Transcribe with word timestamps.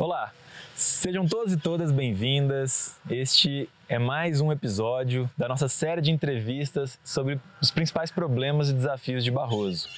Olá, 0.00 0.32
sejam 0.76 1.26
todos 1.26 1.52
e 1.52 1.56
todas 1.56 1.90
bem-vindas. 1.90 2.96
Este 3.10 3.68
é 3.88 3.98
mais 3.98 4.40
um 4.40 4.52
episódio 4.52 5.28
da 5.36 5.48
nossa 5.48 5.68
série 5.68 6.00
de 6.00 6.12
entrevistas 6.12 7.00
sobre 7.02 7.40
os 7.60 7.72
principais 7.72 8.08
problemas 8.08 8.70
e 8.70 8.74
desafios 8.74 9.24
de 9.24 9.32
Barroso. 9.32 9.88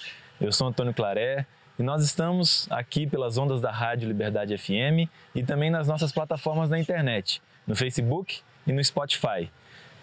Eu 0.40 0.52
sou 0.52 0.68
Antônio 0.68 0.94
Claré 0.94 1.44
e 1.78 1.82
nós 1.82 2.02
estamos 2.02 2.66
aqui 2.71 3.06
pelas 3.06 3.36
ondas 3.36 3.60
da 3.60 3.71
Rádio 3.71 4.08
Liberdade 4.08 4.56
FM 4.56 5.06
e 5.34 5.42
também 5.42 5.68
nas 5.68 5.86
nossas 5.86 6.10
plataformas 6.10 6.71
na 6.71 6.78
internet, 6.80 7.42
no 7.67 7.76
Facebook 7.76 8.40
e 8.67 8.72
no 8.72 8.82
Spotify. 8.82 9.51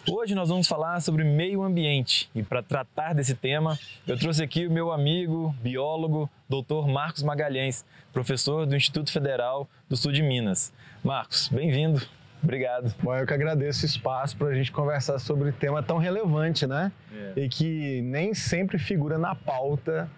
Hoje 0.10 0.34
nós 0.34 0.48
vamos 0.48 0.70
falar 0.70 1.02
sobre 1.02 1.26
meio 1.26 1.62
ambiente 1.62 2.30
e 2.34 2.42
para 2.42 2.64
tratar 2.64 3.14
desse 3.14 3.36
tema, 3.36 3.78
eu 4.08 4.18
trouxe 4.18 4.42
aqui 4.42 4.66
o 4.66 4.72
meu 4.72 4.90
amigo, 4.90 5.54
biólogo, 5.62 6.30
Dr. 6.48 6.88
Marcos 6.88 7.24
Magalhães, 7.24 7.84
professor 8.14 8.66
do 8.66 8.74
Instituto 8.74 9.12
Federal 9.12 9.68
do 9.90 9.98
Sul 9.98 10.14
de 10.14 10.24
Minas. 10.24 10.72
Marcos, 11.04 11.50
bem-vindo. 11.50 12.02
Obrigado. 12.42 12.96
Bom, 13.04 13.14
eu 13.14 13.28
que 13.28 13.34
agradeço 13.34 13.84
o 13.84 13.86
espaço 13.86 14.38
para 14.38 14.48
a 14.48 14.54
gente 14.54 14.72
conversar 14.72 15.20
sobre 15.20 15.50
um 15.50 15.52
tema 15.52 15.84
tão 15.84 15.98
relevante, 15.98 16.66
né? 16.66 16.90
É. 17.36 17.42
E 17.42 17.50
que 17.50 18.02
nem 18.04 18.34
sempre 18.34 18.80
figura 18.80 19.18
na 19.18 19.36
pauta 19.36 20.10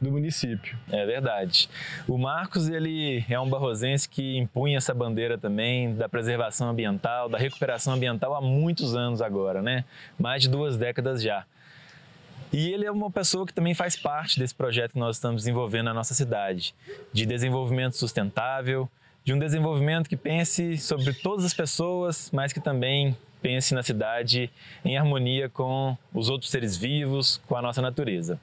do 0.00 0.10
município. 0.10 0.78
É 0.90 1.04
verdade. 1.04 1.68
O 2.06 2.16
Marcos, 2.16 2.68
ele 2.68 3.24
é 3.28 3.38
um 3.38 3.48
barrosense 3.48 4.08
que 4.08 4.36
impunha 4.36 4.78
essa 4.78 4.94
bandeira 4.94 5.36
também 5.36 5.94
da 5.94 6.08
preservação 6.08 6.68
ambiental, 6.68 7.28
da 7.28 7.38
recuperação 7.38 7.94
ambiental 7.94 8.34
há 8.34 8.40
muitos 8.40 8.94
anos 8.94 9.20
agora, 9.20 9.60
né? 9.60 9.84
Mais 10.18 10.42
de 10.42 10.48
duas 10.48 10.76
décadas 10.76 11.22
já. 11.22 11.44
E 12.52 12.70
ele 12.72 12.86
é 12.86 12.90
uma 12.90 13.10
pessoa 13.10 13.46
que 13.46 13.52
também 13.52 13.74
faz 13.74 13.94
parte 13.94 14.38
desse 14.38 14.54
projeto 14.54 14.92
que 14.92 14.98
nós 14.98 15.16
estamos 15.16 15.42
desenvolvendo 15.42 15.86
na 15.86 15.94
nossa 15.94 16.14
cidade, 16.14 16.74
de 17.12 17.26
desenvolvimento 17.26 17.96
sustentável, 17.96 18.88
de 19.22 19.34
um 19.34 19.38
desenvolvimento 19.38 20.08
que 20.08 20.16
pense 20.16 20.78
sobre 20.78 21.12
todas 21.12 21.44
as 21.44 21.52
pessoas, 21.52 22.30
mas 22.32 22.52
que 22.52 22.60
também 22.60 23.14
pense 23.40 23.74
na 23.74 23.82
cidade 23.82 24.50
em 24.84 24.96
harmonia 24.96 25.48
com 25.48 25.96
os 26.12 26.28
outros 26.28 26.50
seres 26.50 26.76
vivos, 26.76 27.40
com 27.46 27.56
a 27.56 27.62
nossa 27.62 27.80
natureza. 27.80 28.38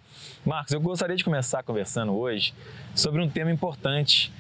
Marcos, 0.46 0.74
eu 0.74 0.80
gostaria 0.80 1.16
de 1.16 1.24
começar 1.24 1.64
conversando 1.64 2.14
hoje 2.16 2.54
sobre 2.94 3.22
um 3.22 3.30
tema 3.30 3.52
importante, 3.52 4.32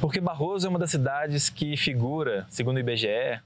porque 0.00 0.20
Barroso 0.20 0.66
é 0.66 0.70
uma 0.70 0.78
das 0.78 0.90
cidades 0.90 1.48
que 1.48 1.76
figura, 1.76 2.46
segundo 2.50 2.76
o 2.76 2.80
IBGE, 2.80 3.40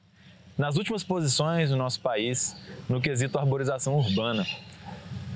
nas 0.57 0.77
últimas 0.77 1.05
posições 1.05 1.71
no 1.71 1.77
nosso 1.77 2.01
país 2.01 2.57
no 2.89 3.01
quesito 3.01 3.39
arborização 3.39 3.95
urbana. 3.95 4.45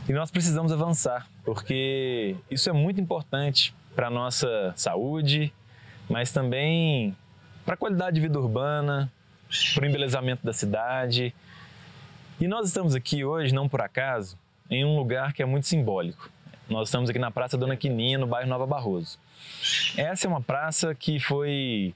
E 0.09 0.13
nós 0.13 0.33
precisamos 0.33 0.73
avançar, 0.73 1.29
porque 1.45 2.35
isso 2.51 2.69
é 2.69 2.73
muito 2.73 3.01
importante 3.01 3.73
para 3.95 4.09
a 4.09 4.11
nossa 4.11 4.73
saúde, 4.75 5.53
mas 6.09 6.33
também 6.33 7.17
para 7.65 7.75
a 7.75 7.77
qualidade 7.77 8.17
de 8.17 8.21
vida 8.21 8.39
urbana, 8.39 9.13
para 9.75 9.85
o 9.85 9.87
embelezamento 9.87 10.45
da 10.45 10.53
cidade. 10.53 11.35
E 12.41 12.49
nós 12.49 12.67
estamos 12.67 12.95
aqui 12.95 13.25
hoje, 13.25 13.55
não 13.55 13.69
por 13.69 13.81
acaso, 13.81 14.39
em 14.71 14.85
um 14.85 14.97
lugar 14.97 15.33
que 15.33 15.43
é 15.43 15.47
muito 15.47 15.67
simbólico. 15.67 16.31
Nós 16.69 16.89
estamos 16.89 17.11
aqui 17.11 17.19
na 17.19 17.31
Praça 17.31 17.57
Dona 17.59 17.77
Quininha, 17.77 18.19
no 18.19 18.27
bairro 18.27 18.49
Nova 18.49 18.67
Barroso. 18.67 19.19
Essa 19.97 20.27
é 20.27 20.29
uma 20.29 20.41
praça 20.41 20.95
que 20.95 21.21
foi 21.21 21.95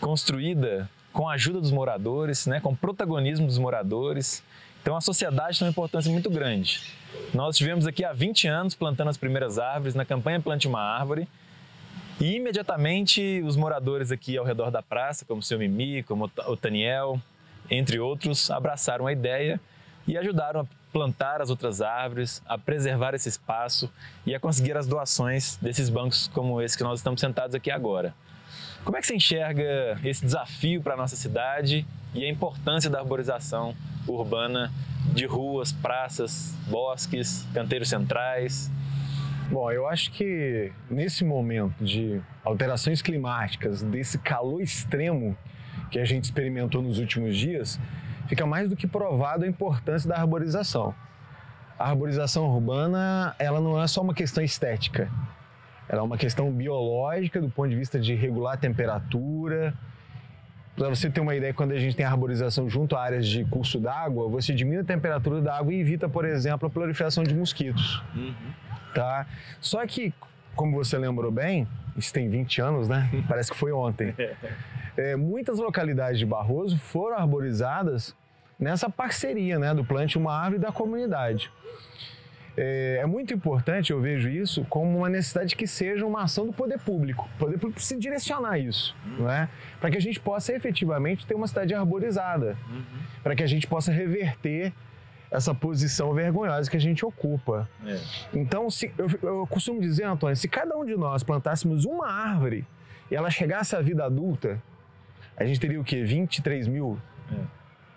construída 0.00 0.90
com 1.12 1.28
a 1.28 1.34
ajuda 1.34 1.60
dos 1.60 1.70
moradores, 1.70 2.46
né, 2.46 2.60
com 2.60 2.72
o 2.72 2.76
protagonismo 2.76 3.46
dos 3.46 3.58
moradores. 3.58 4.42
Então 4.82 4.96
a 4.96 5.00
sociedade 5.00 5.58
tem 5.58 5.66
uma 5.66 5.70
importância 5.70 6.10
muito 6.10 6.28
grande. 6.28 6.82
Nós 7.32 7.54
estivemos 7.54 7.86
aqui 7.86 8.04
há 8.04 8.12
20 8.12 8.48
anos 8.48 8.74
plantando 8.74 9.08
as 9.08 9.16
primeiras 9.16 9.58
árvores 9.58 9.94
na 9.94 10.04
campanha 10.04 10.40
Plante 10.40 10.68
uma 10.68 10.80
Árvore 10.80 11.28
e 12.20 12.36
imediatamente 12.36 13.42
os 13.44 13.56
moradores 13.56 14.10
aqui 14.10 14.36
ao 14.38 14.44
redor 14.44 14.70
da 14.70 14.82
praça, 14.82 15.24
como 15.24 15.40
o 15.40 15.42
seu 15.42 15.58
Mimi, 15.58 16.02
como 16.02 16.30
o 16.46 16.56
Taniel, 16.56 17.20
entre 17.70 17.98
outros, 17.98 18.50
abraçaram 18.50 19.06
a 19.06 19.12
ideia 19.12 19.60
e 20.06 20.16
ajudaram 20.16 20.60
a 20.60 20.66
plantar 20.92 21.42
as 21.42 21.50
outras 21.50 21.82
árvores, 21.82 22.42
a 22.46 22.56
preservar 22.56 23.14
esse 23.14 23.28
espaço 23.28 23.90
e 24.24 24.34
a 24.34 24.40
conseguir 24.40 24.76
as 24.76 24.86
doações 24.86 25.58
desses 25.60 25.90
bancos 25.90 26.28
como 26.28 26.62
esse 26.62 26.76
que 26.76 26.82
nós 26.82 27.00
estamos 27.00 27.20
sentados 27.20 27.54
aqui 27.54 27.70
agora. 27.70 28.14
Como 28.82 28.96
é 28.96 29.00
que 29.00 29.06
você 29.06 29.16
enxerga 29.16 30.00
esse 30.02 30.24
desafio 30.24 30.80
para 30.80 30.94
a 30.94 30.96
nossa 30.96 31.16
cidade 31.16 31.84
e 32.14 32.24
a 32.24 32.30
importância 32.30 32.88
da 32.88 33.00
arborização 33.00 33.74
urbana 34.06 34.72
de 35.12 35.26
ruas, 35.26 35.72
praças, 35.72 36.54
bosques, 36.68 37.46
canteiros 37.52 37.88
centrais? 37.88 38.70
Bom, 39.48 39.70
eu 39.70 39.86
acho 39.86 40.10
que 40.10 40.72
nesse 40.90 41.24
momento 41.24 41.84
de 41.84 42.20
alterações 42.42 43.00
climáticas, 43.00 43.80
desse 43.80 44.18
calor 44.18 44.60
extremo 44.60 45.38
que 45.88 46.00
a 46.00 46.04
gente 46.04 46.24
experimentou 46.24 46.82
nos 46.82 46.98
últimos 46.98 47.36
dias, 47.36 47.78
fica 48.26 48.44
mais 48.44 48.68
do 48.68 48.74
que 48.74 48.88
provado 48.88 49.44
a 49.44 49.48
importância 49.48 50.08
da 50.08 50.16
arborização. 50.18 50.92
A 51.78 51.90
arborização 51.90 52.44
urbana, 52.44 53.36
ela 53.38 53.60
não 53.60 53.80
é 53.80 53.86
só 53.86 54.02
uma 54.02 54.14
questão 54.14 54.42
estética, 54.42 55.08
ela 55.88 56.00
é 56.00 56.02
uma 56.02 56.18
questão 56.18 56.50
biológica 56.50 57.40
do 57.40 57.48
ponto 57.48 57.68
de 57.68 57.76
vista 57.76 58.00
de 58.00 58.16
regular 58.16 58.54
a 58.54 58.56
temperatura. 58.56 59.74
Para 60.76 60.90
você 60.90 61.08
ter 61.08 61.20
uma 61.20 61.34
ideia, 61.34 61.54
quando 61.54 61.72
a 61.72 61.78
gente 61.78 61.96
tem 61.96 62.04
arborização 62.04 62.68
junto 62.68 62.94
a 62.94 63.02
áreas 63.02 63.26
de 63.26 63.44
curso 63.46 63.80
d'água, 63.80 64.28
você 64.28 64.54
diminui 64.54 64.82
a 64.82 64.84
temperatura 64.84 65.40
da 65.40 65.56
água 65.56 65.72
e 65.72 65.80
evita, 65.80 66.08
por 66.08 66.24
exemplo, 66.24 66.68
a 66.68 66.70
proliferação 66.70 67.24
de 67.24 67.34
mosquitos. 67.34 68.02
Uhum 68.14 68.34
tá? 68.96 69.26
Só 69.60 69.86
que, 69.86 70.14
como 70.54 70.74
você 70.74 70.96
lembrou 70.96 71.30
bem, 71.30 71.68
isso 71.94 72.12
tem 72.12 72.30
20 72.30 72.62
anos, 72.62 72.88
né? 72.88 73.10
Parece 73.28 73.52
que 73.52 73.56
foi 73.56 73.70
ontem. 73.72 74.14
É, 74.96 75.14
muitas 75.14 75.58
localidades 75.58 76.18
de 76.18 76.24
Barroso 76.24 76.78
foram 76.78 77.18
arborizadas 77.18 78.16
nessa 78.58 78.88
parceria, 78.88 79.58
né, 79.58 79.74
do 79.74 79.84
plante 79.84 80.16
uma 80.16 80.34
árvore 80.34 80.58
da 80.58 80.72
comunidade. 80.72 81.52
É, 82.56 83.00
é, 83.02 83.06
muito 83.06 83.34
importante, 83.34 83.92
eu 83.92 84.00
vejo 84.00 84.28
isso 84.30 84.64
como 84.70 84.98
uma 84.98 85.08
necessidade 85.10 85.54
que 85.54 85.66
seja 85.66 86.06
uma 86.06 86.22
ação 86.22 86.46
do 86.46 86.52
poder 86.52 86.78
público. 86.78 87.28
O 87.36 87.38
poder 87.38 87.58
público 87.58 87.74
precisa 87.74 88.00
direcionar 88.00 88.58
isso, 88.58 88.96
uhum. 89.04 89.24
não 89.24 89.30
é? 89.30 89.48
Para 89.78 89.90
que 89.90 89.98
a 89.98 90.00
gente 90.00 90.18
possa 90.18 90.54
efetivamente 90.54 91.26
ter 91.26 91.34
uma 91.34 91.46
cidade 91.46 91.74
arborizada, 91.74 92.56
uhum. 92.70 92.82
para 93.22 93.36
que 93.36 93.42
a 93.42 93.46
gente 93.46 93.66
possa 93.66 93.92
reverter 93.92 94.72
essa 95.30 95.54
posição 95.54 96.14
vergonhosa 96.14 96.70
que 96.70 96.76
a 96.76 96.80
gente 96.80 97.04
ocupa. 97.04 97.68
É. 97.84 98.00
Então, 98.32 98.70
se, 98.70 98.90
eu, 98.96 99.06
eu 99.22 99.46
costumo 99.46 99.80
dizer, 99.80 100.04
Antônio, 100.04 100.36
se 100.36 100.48
cada 100.48 100.76
um 100.76 100.84
de 100.84 100.96
nós 100.96 101.22
plantássemos 101.22 101.84
uma 101.84 102.08
árvore 102.08 102.64
e 103.10 103.14
ela 103.14 103.28
chegasse 103.30 103.76
à 103.76 103.82
vida 103.82 104.04
adulta, 104.04 104.62
a 105.36 105.44
gente 105.44 105.60
teria 105.60 105.80
o 105.80 105.84
quê? 105.84 106.02
23 106.02 106.68
mil? 106.68 106.98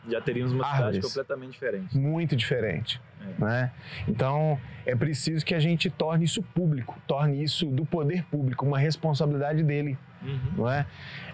Já 0.09 0.21
teríamos 0.21 0.53
uma 0.53 0.65
árvores. 0.65 0.97
cidade 0.97 1.07
completamente 1.07 1.51
diferente. 1.51 1.97
Muito 1.97 2.35
diferente. 2.35 3.01
É. 3.21 3.43
Né? 3.43 3.71
Então, 4.07 4.59
é 4.85 4.95
preciso 4.95 5.45
que 5.45 5.53
a 5.53 5.59
gente 5.59 5.89
torne 5.89 6.25
isso 6.25 6.41
público, 6.41 6.97
torne 7.07 7.43
isso 7.43 7.65
do 7.65 7.85
poder 7.85 8.23
público, 8.25 8.65
uma 8.65 8.79
responsabilidade 8.79 9.63
dele. 9.63 9.97
Uhum. 10.21 10.39
Não 10.57 10.69
é? 10.69 10.85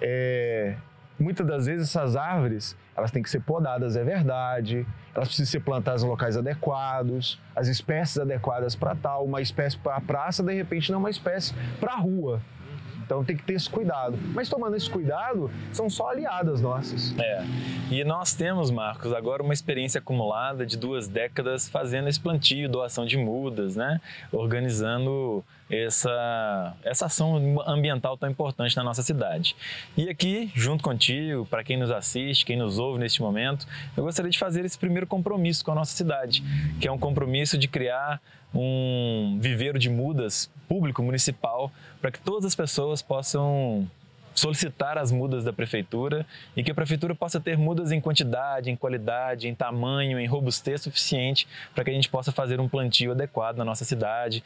é 0.02 0.76
muitas 1.20 1.46
das 1.46 1.66
vezes 1.66 1.90
essas 1.90 2.16
árvores 2.16 2.78
elas 2.96 3.12
têm 3.12 3.22
que 3.22 3.30
ser 3.30 3.42
podadas, 3.42 3.98
é 3.98 4.04
verdade, 4.04 4.88
elas 5.14 5.28
precisam 5.28 5.52
ser 5.52 5.60
plantadas 5.60 6.02
em 6.02 6.08
locais 6.08 6.38
adequados, 6.38 7.42
as 7.54 7.68
espécies 7.68 8.18
adequadas 8.18 8.74
para 8.74 8.96
tal, 8.96 9.26
uma 9.26 9.42
espécie 9.42 9.78
para 9.78 9.98
a 9.98 10.02
praça, 10.02 10.42
de 10.42 10.54
repente 10.54 10.90
não 10.92 11.00
é 11.00 11.00
uma 11.00 11.10
espécie 11.10 11.54
para 11.80 11.94
a 11.94 11.98
rua. 11.98 12.42
Então 13.06 13.24
tem 13.24 13.38
que 13.38 13.44
ter 13.44 13.54
esse 13.54 13.70
cuidado. 13.70 14.18
Mas 14.34 14.50
tomando 14.50 14.76
esse 14.76 14.90
cuidado, 14.90 15.52
são 15.72 15.90
só 15.90 16.10
aliadas 16.10 16.62
nossas. 16.62 17.18
É. 17.20 17.44
E 17.92 18.04
nós 18.04 18.34
temos, 18.34 18.72
Marcos, 18.72 19.14
agora 19.14 19.44
uma 19.44 19.54
experiência 19.54 20.00
acumulada 20.00 20.66
de 20.66 20.76
duas 20.76 21.08
décadas 21.08 21.70
fazendo 21.70 22.10
esse 22.10 22.20
plantio, 22.20 22.68
doação 22.68 23.06
de 23.06 23.18
mudas, 23.18 23.76
né? 23.76 24.02
Organizando 24.32 25.44
essa, 25.70 26.76
essa 26.84 27.06
ação 27.08 27.62
ambiental 27.66 28.18
tão 28.18 28.30
importante 28.30 28.76
na 28.76 28.84
nossa 28.84 29.02
cidade. 29.02 29.56
E 29.98 30.10
aqui, 30.10 30.52
junto 30.56 30.84
contigo, 30.84 31.46
para 31.46 31.64
quem 31.64 31.78
nos 31.78 31.92
assiste, 31.92 32.46
quem 32.46 32.58
nos 32.58 32.78
ouve 32.78 33.00
neste 33.00 33.22
momento, 33.22 33.68
eu 33.96 34.04
gostaria 34.04 34.30
de 34.30 34.38
fazer 34.38 34.66
esse 34.66 34.78
primeiro 34.78 35.08
compromisso 35.08 35.64
com 35.64 35.72
a 35.72 35.76
nossa 35.76 35.96
cidade, 35.96 36.44
que 36.80 36.88
é 36.88 36.92
um 36.92 37.00
compromisso 37.00 37.58
de 37.58 37.68
criar 37.68 38.22
um 38.56 39.38
viveiro 39.40 39.78
de 39.78 39.90
mudas 39.90 40.50
público 40.68 41.04
municipal 41.04 41.72
para 42.02 42.12
que 42.12 42.20
todas 42.20 42.46
as 42.46 42.56
pessoas 42.56 43.02
possam 43.02 43.90
solicitar 44.34 44.98
as 44.98 45.12
mudas 45.12 45.44
da 45.44 45.54
prefeitura 45.54 46.26
e 46.56 46.64
que 46.64 46.70
a 46.70 46.76
prefeitura 46.76 47.16
possa 47.16 47.40
ter 47.40 47.58
mudas 47.58 47.92
em 47.92 48.02
quantidade, 48.02 48.70
em 48.70 48.76
qualidade, 48.76 49.48
em 49.48 49.56
tamanho, 49.56 50.20
em 50.20 50.28
robustez 50.28 50.82
suficiente 50.82 51.48
para 51.74 51.86
que 51.86 51.90
a 51.90 51.94
gente 51.94 52.10
possa 52.10 52.32
fazer 52.32 52.60
um 52.60 52.68
plantio 52.68 53.12
adequado 53.12 53.58
na 53.58 53.66
nossa 53.66 53.86
cidade. 53.86 54.44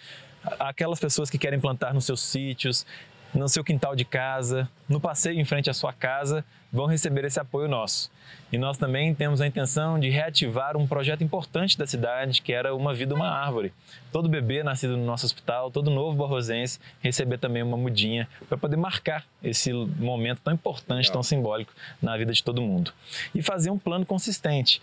Aquelas 0.59 0.99
pessoas 0.99 1.29
que 1.29 1.37
querem 1.37 1.59
plantar 1.59 1.93
nos 1.93 2.05
seus 2.05 2.21
sítios, 2.21 2.85
no 3.33 3.47
seu 3.47 3.63
quintal 3.63 3.95
de 3.95 4.05
casa, 4.05 4.69
no 4.87 4.99
passeio 4.99 5.39
em 5.39 5.45
frente 5.45 5.69
à 5.69 5.73
sua 5.73 5.93
casa, 5.93 6.43
vão 6.71 6.85
receber 6.85 7.25
esse 7.25 7.39
apoio 7.39 7.67
nosso. 7.67 8.11
E 8.51 8.57
nós 8.57 8.77
também 8.77 9.13
temos 9.13 9.41
a 9.41 9.47
intenção 9.47 9.99
de 9.99 10.09
reativar 10.09 10.75
um 10.75 10.87
projeto 10.87 11.23
importante 11.23 11.77
da 11.77 11.85
cidade, 11.85 12.41
que 12.41 12.51
era 12.53 12.75
Uma 12.75 12.93
Vida, 12.93 13.13
Uma 13.13 13.29
Árvore. 13.29 13.73
Todo 14.11 14.27
bebê 14.27 14.63
nascido 14.63 14.97
no 14.97 15.05
nosso 15.05 15.25
hospital, 15.25 15.69
todo 15.69 15.91
novo 15.91 16.17
barrosense, 16.17 16.79
receber 16.99 17.37
também 17.37 17.61
uma 17.61 17.77
mudinha 17.77 18.27
para 18.47 18.57
poder 18.57 18.77
marcar 18.77 19.25
esse 19.43 19.71
momento 19.71 20.41
tão 20.43 20.53
importante, 20.53 21.11
tão 21.11 21.21
simbólico 21.21 21.73
na 22.01 22.17
vida 22.17 22.33
de 22.33 22.43
todo 22.43 22.61
mundo. 22.61 22.91
E 23.33 23.41
fazer 23.41 23.69
um 23.69 23.77
plano 23.77 24.05
consistente, 24.05 24.81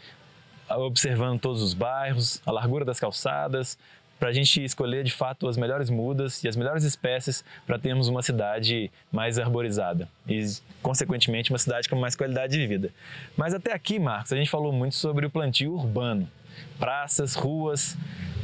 observando 0.69 1.41
todos 1.41 1.63
os 1.63 1.75
bairros, 1.75 2.41
a 2.47 2.51
largura 2.51 2.85
das 2.85 3.01
calçadas, 3.01 3.79
para 4.19 4.31
a 4.31 4.33
gente 4.33 4.63
escolher 4.63 5.05
de 5.05 5.13
fato 5.13 5.49
as 5.49 5.57
melhores 5.57 5.91
mudas 5.91 6.43
e 6.43 6.49
as 6.49 6.57
melhores 6.57 6.85
espécies 6.85 7.45
para 7.67 7.79
termos 7.79 8.09
uma 8.09 8.23
cidade 8.23 8.91
mais 9.13 9.39
arborizada 9.39 10.09
e, 10.27 10.45
consequentemente, 10.83 11.51
uma 11.51 11.59
cidade 11.59 11.89
com 11.89 11.97
mais 11.97 12.17
qualidade 12.17 12.59
de 12.59 12.67
vida. 12.67 12.91
Mas 13.37 13.55
até 13.55 13.73
aqui, 13.73 13.99
Marcos, 13.99 14.33
a 14.33 14.37
gente 14.37 14.51
falou 14.51 14.73
muito 14.73 14.95
sobre 14.95 15.27
o 15.27 15.31
plantio 15.31 15.75
urbano, 15.75 16.29
praças, 16.79 17.35
ruas, 17.35 17.97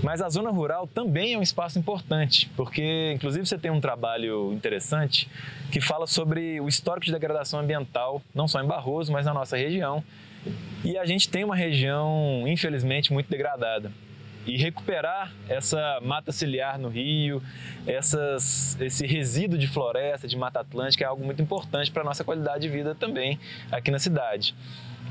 mas 0.02 0.20
a 0.20 0.28
zona 0.28 0.50
rural 0.50 0.86
também 0.86 1.34
é 1.34 1.38
um 1.38 1.42
espaço 1.42 1.78
importante, 1.78 2.50
porque 2.56 3.12
inclusive 3.14 3.46
você 3.46 3.56
tem 3.56 3.70
um 3.70 3.80
trabalho 3.80 4.52
interessante 4.52 5.30
que 5.70 5.80
fala 5.80 6.06
sobre 6.06 6.60
o 6.60 6.69
histórico 6.69 7.06
de 7.06 7.12
degradação 7.12 7.60
ambiental, 7.60 8.20
não 8.34 8.46
só 8.46 8.62
em 8.62 8.66
Barroso, 8.66 9.10
mas 9.12 9.24
na 9.24 9.32
nossa 9.32 9.56
região. 9.56 10.04
E 10.84 10.98
a 10.98 11.06
gente 11.06 11.28
tem 11.28 11.44
uma 11.44 11.54
região, 11.54 12.44
infelizmente, 12.46 13.12
muito 13.12 13.30
degradada 13.30 13.92
e 14.47 14.56
recuperar 14.56 15.33
essa 15.49 16.00
mata 16.03 16.33
ciliar 16.33 16.79
no 16.79 16.89
rio, 16.89 17.43
essas, 17.87 18.77
esse 18.81 19.06
resíduo 19.06 19.59
de 19.59 19.67
floresta, 19.67 20.27
de 20.27 20.37
mata 20.37 20.61
atlântica, 20.61 21.05
é 21.05 21.06
algo 21.06 21.25
muito 21.25 21.43
importante 21.43 21.91
para 21.91 22.03
a 22.03 22.05
nossa 22.05 22.25
qualidade 22.25 22.62
de 22.62 22.69
vida 22.69 22.94
também 22.94 23.39
aqui 23.71 23.91
na 23.91 23.99
cidade, 23.99 24.55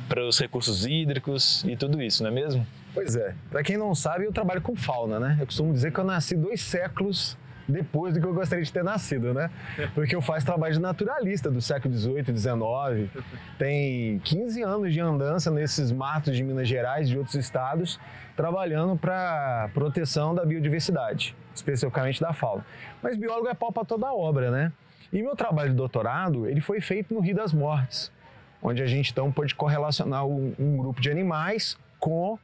para 0.07 0.25
os 0.25 0.39
recursos 0.39 0.85
hídricos 0.85 1.63
e 1.63 1.75
tudo 1.75 2.01
isso, 2.01 2.23
não 2.23 2.29
é 2.29 2.33
mesmo? 2.33 2.67
Pois 2.93 3.15
é. 3.15 3.35
Para 3.49 3.63
quem 3.63 3.77
não 3.77 3.95
sabe, 3.95 4.25
eu 4.25 4.33
trabalho 4.33 4.61
com 4.61 4.75
fauna, 4.75 5.19
né? 5.19 5.37
Eu 5.39 5.45
costumo 5.45 5.71
dizer 5.71 5.93
que 5.93 5.99
eu 5.99 6.03
nasci 6.03 6.35
dois 6.35 6.61
séculos 6.61 7.37
depois 7.71 8.13
do 8.13 8.19
que 8.19 8.25
eu 8.25 8.33
gostaria 8.33 8.63
de 8.63 8.71
ter 8.71 8.83
nascido, 8.83 9.33
né? 9.33 9.49
Porque 9.95 10.15
eu 10.15 10.21
faço 10.21 10.45
trabalho 10.45 10.73
de 10.73 10.79
naturalista 10.79 11.49
do 11.49 11.61
século 11.61 11.93
XVIII 11.93 12.37
XIX. 12.37 13.23
Tem 13.57 14.19
15 14.19 14.61
anos 14.61 14.93
de 14.93 14.99
andança 14.99 15.49
nesses 15.49 15.91
matos 15.91 16.35
de 16.35 16.43
Minas 16.43 16.67
Gerais 16.67 17.07
e 17.07 17.11
de 17.11 17.17
outros 17.17 17.35
estados, 17.35 17.99
trabalhando 18.35 18.97
para 18.97 19.69
proteção 19.73 20.35
da 20.35 20.45
biodiversidade, 20.45 21.35
especificamente 21.53 22.19
da 22.21 22.33
fauna. 22.33 22.65
Mas 23.01 23.17
biólogo 23.17 23.47
é 23.47 23.53
pau 23.53 23.71
para 23.71 23.85
toda 23.85 24.07
a 24.07 24.13
obra, 24.13 24.51
né? 24.51 24.71
E 25.11 25.21
meu 25.21 25.35
trabalho 25.35 25.71
de 25.71 25.75
doutorado, 25.75 26.47
ele 26.47 26.61
foi 26.61 26.79
feito 26.79 27.13
no 27.13 27.19
Rio 27.19 27.35
das 27.35 27.53
Mortes, 27.53 28.11
onde 28.61 28.81
a 28.81 28.85
gente 28.85 29.11
então 29.11 29.31
pôde 29.31 29.53
correlacionar 29.53 30.25
um, 30.25 30.53
um 30.57 30.77
grupo 30.77 31.01
de 31.01 31.11
animais 31.11 31.77
com 31.99 32.39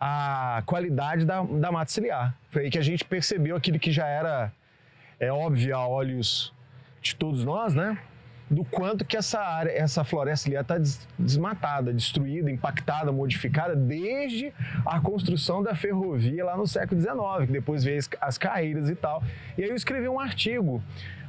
a 0.00 0.62
qualidade 0.66 1.24
da, 1.24 1.42
da 1.42 1.72
mata 1.72 1.90
ciliar. 1.90 2.36
Foi 2.50 2.64
aí 2.64 2.70
que 2.70 2.78
a 2.78 2.82
gente 2.82 3.04
percebeu 3.04 3.56
aquilo 3.56 3.78
que 3.78 3.90
já 3.90 4.06
era 4.06 4.52
é 5.24 5.32
óbvio 5.32 5.76
a 5.76 5.86
olhos 5.86 6.52
de 7.00 7.14
todos 7.16 7.44
nós, 7.44 7.74
né? 7.74 7.98
Do 8.50 8.62
quanto 8.64 9.04
que 9.04 9.16
essa 9.16 9.40
área, 9.40 9.70
essa 9.70 10.04
floresta 10.04 10.48
ali 10.48 10.56
está 10.56 10.76
desmatada, 11.18 11.92
destruída, 11.92 12.50
impactada, 12.50 13.10
modificada 13.10 13.74
desde 13.74 14.52
a 14.84 15.00
construção 15.00 15.62
da 15.62 15.74
ferrovia 15.74 16.44
lá 16.44 16.56
no 16.56 16.66
século 16.66 17.00
XIX, 17.00 17.46
que 17.46 17.52
depois 17.52 17.82
veio 17.82 18.00
as 18.20 18.36
carreiras 18.36 18.90
e 18.90 18.94
tal. 18.94 19.22
E 19.56 19.62
aí 19.62 19.70
eu 19.70 19.74
escrevi 19.74 20.08
um 20.08 20.20
artigo 20.20 20.82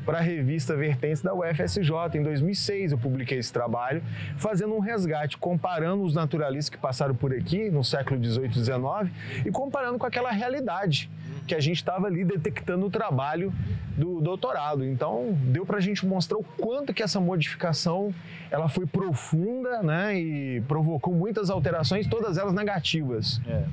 para 0.05 0.19
a 0.19 0.21
revista 0.21 0.75
Vertentes 0.75 1.21
da 1.21 1.33
UFSJ. 1.33 1.89
Em 2.15 2.21
2006 2.21 2.91
eu 2.91 2.97
publiquei 2.97 3.39
esse 3.39 3.51
trabalho, 3.51 4.03
fazendo 4.37 4.75
um 4.75 4.79
resgate, 4.79 5.37
comparando 5.37 6.03
os 6.03 6.13
naturalistas 6.13 6.69
que 6.69 6.77
passaram 6.77 7.15
por 7.15 7.33
aqui 7.33 7.69
no 7.69 7.83
século 7.83 8.23
XVIII 8.23 8.47
e 8.47 8.53
XIX 8.53 9.45
e 9.45 9.51
comparando 9.51 9.97
com 9.97 10.05
aquela 10.05 10.31
realidade 10.31 11.09
que 11.45 11.55
a 11.55 11.59
gente 11.59 11.77
estava 11.77 12.07
ali 12.07 12.23
detectando 12.23 12.79
no 12.79 12.89
trabalho 12.89 13.53
do 13.95 14.19
doutorado. 14.19 14.83
Então, 14.83 15.37
deu 15.45 15.65
para 15.65 15.77
a 15.77 15.81
gente 15.81 16.05
mostrar 16.05 16.37
o 16.37 16.43
quanto 16.43 16.93
que 16.93 17.01
essa 17.01 17.19
modificação 17.19 18.13
ela 18.51 18.67
foi 18.67 18.85
profunda 18.85 19.81
né, 19.81 20.17
e 20.19 20.61
provocou 20.67 21.13
muitas 21.13 21.49
alterações, 21.49 22.07
todas 22.07 22.37
elas 22.37 22.53
negativas. 22.53 23.41
É. 23.47 23.63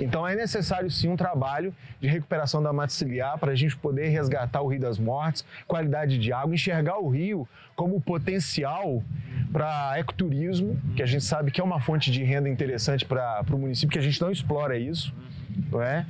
Então, 0.00 0.26
é 0.26 0.36
necessário 0.36 0.90
sim 0.90 1.08
um 1.08 1.16
trabalho 1.16 1.74
de 2.00 2.06
recuperação 2.06 2.62
da 2.62 2.72
mata 2.72 2.92
ciliar 2.92 3.38
para 3.38 3.52
a 3.52 3.54
gente 3.54 3.76
poder 3.76 4.08
resgatar 4.08 4.62
o 4.62 4.68
Rio 4.68 4.80
das 4.80 4.98
Mortes, 4.98 5.44
qualidade 5.66 6.18
de 6.18 6.32
água, 6.32 6.54
enxergar 6.54 6.98
o 6.98 7.08
rio 7.08 7.48
como 7.74 8.00
potencial 8.00 9.02
para 9.52 9.98
ecoturismo, 9.98 10.80
que 10.94 11.02
a 11.02 11.06
gente 11.06 11.24
sabe 11.24 11.50
que 11.50 11.60
é 11.60 11.64
uma 11.64 11.80
fonte 11.80 12.10
de 12.10 12.22
renda 12.22 12.48
interessante 12.48 13.04
para 13.04 13.44
o 13.50 13.58
município, 13.58 13.90
que 13.90 13.98
a 13.98 14.02
gente 14.02 14.20
não 14.20 14.30
explora 14.30 14.78
isso 14.78 15.14
não 15.70 15.82
é? 15.82 16.06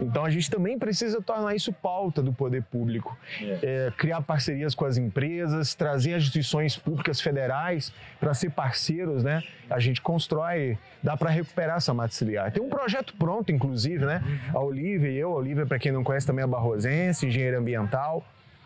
Então 0.00 0.24
a 0.24 0.30
gente 0.30 0.50
também 0.50 0.78
precisa 0.78 1.20
tornar 1.20 1.54
isso 1.54 1.72
pauta 1.72 2.22
do 2.22 2.32
poder 2.32 2.62
público, 2.64 3.16
é. 3.40 3.58
É, 3.62 3.92
criar 3.96 4.20
parcerias 4.22 4.74
com 4.74 4.84
as 4.84 4.96
empresas, 4.96 5.74
trazer 5.74 6.14
as 6.14 6.22
instituições 6.22 6.76
públicas 6.76 7.20
federais 7.20 7.92
para 8.18 8.34
ser 8.34 8.50
parceiros, 8.50 9.24
né? 9.24 9.42
A 9.68 9.78
gente 9.78 10.00
constrói, 10.00 10.78
dá 11.02 11.16
para 11.16 11.30
recuperar 11.30 11.76
essa 11.76 11.94
mata 11.94 12.12
ciliar. 12.14 12.50
Tem 12.52 12.62
um 12.62 12.68
projeto 12.68 13.14
pronto, 13.16 13.50
inclusive, 13.52 14.04
né? 14.04 14.22
A 14.52 14.60
Olivia 14.60 15.10
e 15.10 15.16
eu, 15.16 15.32
a 15.32 15.36
Olivia, 15.36 15.64
para 15.64 15.78
quem 15.78 15.92
não 15.92 16.04
conhece, 16.04 16.26
também 16.26 16.44
é 16.44 16.46
barrosense, 16.46 17.26
engenheira 17.26 17.58
ambiental. 17.58 18.24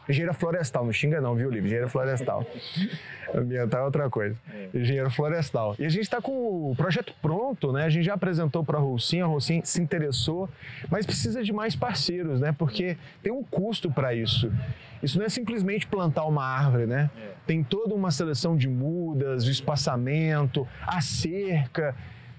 Engenheiro 0.08 0.34
florestal, 0.34 0.84
não 0.84 0.92
xinga 0.92 1.20
não, 1.20 1.34
viu, 1.34 1.50
Livre? 1.50 1.66
Engenheiro 1.66 1.88
florestal. 1.88 2.46
Ambiental 3.34 3.80
é 3.80 3.84
outra 3.84 4.10
coisa. 4.10 4.36
É. 4.52 4.78
Engenheiro 4.78 5.10
florestal. 5.10 5.74
E 5.78 5.84
a 5.84 5.88
gente 5.88 6.02
está 6.02 6.20
com 6.20 6.70
o 6.70 6.74
projeto 6.76 7.12
pronto, 7.20 7.72
né? 7.72 7.84
A 7.84 7.88
gente 7.88 8.04
já 8.04 8.14
apresentou 8.14 8.64
para 8.64 8.78
a 8.78 8.80
Rocinha, 8.80 9.24
a 9.24 9.26
Rocinha 9.26 9.62
se 9.64 9.80
interessou, 9.80 10.48
mas 10.90 11.04
precisa 11.04 11.42
de 11.42 11.52
mais 11.52 11.74
parceiros, 11.74 12.40
né? 12.40 12.54
Porque 12.56 12.96
tem 13.22 13.32
um 13.32 13.42
custo 13.42 13.90
para 13.90 14.14
isso. 14.14 14.52
Isso 15.02 15.18
não 15.18 15.26
é 15.26 15.28
simplesmente 15.28 15.86
plantar 15.86 16.24
uma 16.26 16.44
árvore, 16.44 16.86
né? 16.86 17.10
É. 17.16 17.34
Tem 17.46 17.62
toda 17.62 17.94
uma 17.94 18.10
seleção 18.10 18.56
de 18.56 18.68
mudas, 18.68 19.46
o 19.46 19.50
espaçamento, 19.50 20.66
a 20.86 21.00
cerca. 21.00 21.94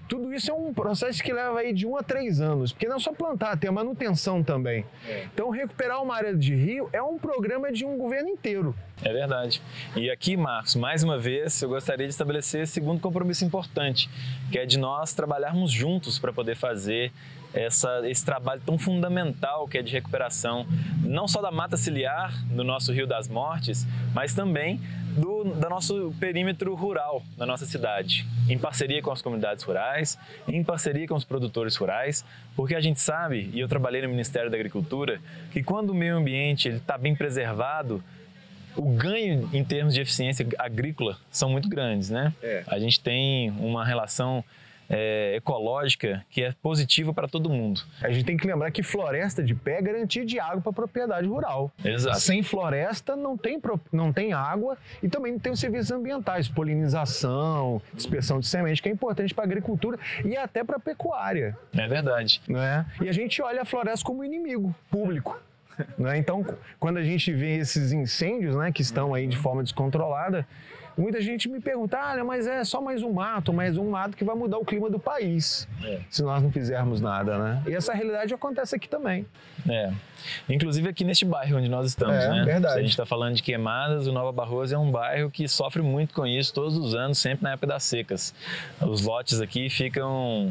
Tudo 0.08 0.32
isso 0.32 0.50
é 0.50 0.54
um 0.54 0.72
processo 0.72 1.22
que 1.22 1.32
leva 1.32 1.58
aí 1.58 1.72
de 1.72 1.86
um 1.86 1.96
a 1.96 2.02
três 2.02 2.40
anos, 2.40 2.72
porque 2.72 2.88
não 2.88 2.96
é 2.96 2.98
só 2.98 3.12
plantar, 3.12 3.56
tem 3.58 3.68
a 3.68 3.72
manutenção 3.72 4.42
também. 4.42 4.84
É. 5.06 5.24
Então, 5.32 5.50
recuperar 5.50 6.02
uma 6.02 6.14
área 6.14 6.34
de 6.34 6.54
rio 6.54 6.88
é 6.92 7.02
um 7.02 7.18
programa 7.18 7.72
de 7.72 7.84
um 7.84 7.96
governo 7.96 8.28
inteiro. 8.28 8.74
É 9.02 9.12
verdade. 9.12 9.60
E 9.94 10.10
aqui, 10.10 10.36
Marcos, 10.36 10.74
mais 10.74 11.02
uma 11.02 11.18
vez, 11.18 11.60
eu 11.60 11.68
gostaria 11.68 12.06
de 12.06 12.12
estabelecer 12.12 12.62
esse 12.62 12.72
segundo 12.72 13.00
compromisso 13.00 13.44
importante, 13.44 14.08
que 14.50 14.58
é 14.58 14.64
de 14.64 14.78
nós 14.78 15.12
trabalharmos 15.12 15.70
juntos 15.70 16.18
para 16.18 16.32
poder 16.32 16.56
fazer 16.56 17.12
essa, 17.52 18.08
esse 18.08 18.24
trabalho 18.24 18.60
tão 18.64 18.78
fundamental 18.78 19.66
que 19.66 19.78
é 19.78 19.82
de 19.82 19.92
recuperação, 19.92 20.66
não 21.02 21.26
só 21.26 21.40
da 21.40 21.50
mata 21.50 21.76
ciliar 21.76 22.32
do 22.46 22.62
nosso 22.62 22.92
Rio 22.92 23.06
das 23.06 23.28
Mortes, 23.28 23.86
mas 24.14 24.34
também 24.34 24.80
do, 25.54 25.68
nosso 25.68 26.14
perímetro 26.18 26.74
rural 26.74 27.22
da 27.36 27.46
nossa 27.46 27.66
cidade, 27.66 28.26
em 28.48 28.58
parceria 28.58 29.02
com 29.02 29.10
as 29.10 29.22
comunidades 29.22 29.64
rurais, 29.64 30.18
em 30.48 30.62
parceria 30.62 31.06
com 31.06 31.14
os 31.14 31.24
produtores 31.24 31.76
rurais, 31.76 32.24
porque 32.54 32.74
a 32.74 32.80
gente 32.80 33.00
sabe, 33.00 33.50
e 33.52 33.60
eu 33.60 33.68
trabalhei 33.68 34.02
no 34.02 34.08
Ministério 34.08 34.50
da 34.50 34.56
Agricultura, 34.56 35.20
que 35.52 35.62
quando 35.62 35.90
o 35.90 35.94
meio 35.94 36.16
ambiente 36.16 36.68
está 36.68 36.98
bem 36.98 37.14
preservado, 37.14 38.02
o 38.76 38.90
ganho 38.90 39.48
em 39.52 39.64
termos 39.64 39.94
de 39.94 40.00
eficiência 40.00 40.46
agrícola 40.58 41.18
são 41.30 41.48
muito 41.48 41.68
grandes, 41.68 42.10
né? 42.10 42.32
É. 42.42 42.62
A 42.66 42.78
gente 42.78 43.00
tem 43.00 43.50
uma 43.52 43.84
relação 43.84 44.44
é, 44.88 45.36
ecológica 45.36 46.24
que 46.30 46.42
é 46.42 46.52
positiva 46.62 47.12
para 47.12 47.28
todo 47.28 47.50
mundo. 47.50 47.82
A 48.00 48.10
gente 48.10 48.24
tem 48.24 48.36
que 48.36 48.46
lembrar 48.46 48.70
que 48.70 48.82
floresta 48.82 49.42
de 49.42 49.54
pé 49.54 49.78
é 49.78 49.82
garantia 49.82 50.24
de 50.24 50.38
água 50.38 50.60
para 50.60 50.70
a 50.70 50.74
propriedade 50.74 51.26
rural. 51.26 51.72
Exato. 51.84 52.20
Sem 52.20 52.42
floresta 52.42 53.16
não 53.16 53.36
tem, 53.36 53.60
não 53.92 54.12
tem 54.12 54.32
água 54.32 54.76
e 55.02 55.08
também 55.08 55.32
não 55.32 55.38
tem 55.38 55.52
os 55.52 55.60
serviços 55.60 55.90
ambientais, 55.90 56.48
polinização, 56.48 57.80
dispersão 57.94 58.40
de 58.40 58.46
semente, 58.46 58.82
que 58.82 58.88
é 58.88 58.92
importante 58.92 59.34
para 59.34 59.44
a 59.44 59.46
agricultura 59.46 59.98
e 60.24 60.36
até 60.36 60.64
para 60.64 60.76
a 60.76 60.80
pecuária. 60.80 61.56
É 61.74 61.86
verdade. 61.86 62.40
Né? 62.48 62.86
E 63.00 63.08
a 63.08 63.12
gente 63.12 63.40
olha 63.42 63.62
a 63.62 63.64
floresta 63.64 64.04
como 64.04 64.24
inimigo 64.24 64.74
público. 64.90 65.38
Né? 65.98 66.18
Então, 66.18 66.44
quando 66.78 66.98
a 66.98 67.02
gente 67.02 67.32
vê 67.32 67.58
esses 67.58 67.92
incêndios 67.92 68.56
né, 68.56 68.72
que 68.72 68.82
estão 68.82 69.14
aí 69.14 69.26
de 69.26 69.36
forma 69.36 69.62
descontrolada, 69.62 70.46
Muita 70.96 71.20
gente 71.20 71.46
me 71.46 71.60
pergunta, 71.60 71.98
ah, 71.98 72.24
mas 72.24 72.46
é 72.46 72.64
só 72.64 72.80
mais 72.80 73.02
um 73.02 73.12
mato, 73.12 73.52
mais 73.52 73.76
um 73.76 73.90
mato 73.90 74.16
que 74.16 74.24
vai 74.24 74.34
mudar 74.34 74.56
o 74.56 74.64
clima 74.64 74.88
do 74.88 74.98
país, 74.98 75.68
é. 75.84 76.00
se 76.08 76.22
nós 76.22 76.42
não 76.42 76.50
fizermos 76.50 77.02
nada, 77.02 77.36
né? 77.36 77.62
E 77.66 77.74
essa 77.74 77.92
realidade 77.92 78.32
acontece 78.32 78.74
aqui 78.74 78.88
também. 78.88 79.26
É. 79.68 79.92
Inclusive 80.48 80.88
aqui 80.88 81.04
neste 81.04 81.26
bairro 81.26 81.58
onde 81.58 81.68
nós 81.68 81.86
estamos, 81.86 82.16
é, 82.16 82.30
né? 82.30 82.44
Verdade. 82.44 82.72
Se 82.72 82.78
a 82.78 82.82
gente 82.82 82.90
está 82.90 83.04
falando 83.04 83.34
de 83.34 83.42
queimadas, 83.42 84.06
o 84.06 84.12
Nova 84.12 84.32
Barroso 84.32 84.74
é 84.74 84.78
um 84.78 84.90
bairro 84.90 85.30
que 85.30 85.46
sofre 85.46 85.82
muito 85.82 86.14
com 86.14 86.26
isso 86.26 86.54
todos 86.54 86.78
os 86.78 86.94
anos, 86.94 87.18
sempre 87.18 87.44
na 87.44 87.52
época 87.52 87.66
das 87.66 87.82
secas. 87.82 88.34
Os 88.80 89.02
lotes 89.02 89.38
aqui 89.42 89.68
ficam 89.68 90.50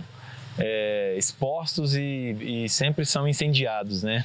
é, 0.59 1.15
expostos 1.17 1.95
e, 1.95 2.65
e 2.65 2.69
sempre 2.69 3.03
são 3.03 3.27
incendiados, 3.27 4.03
né? 4.03 4.23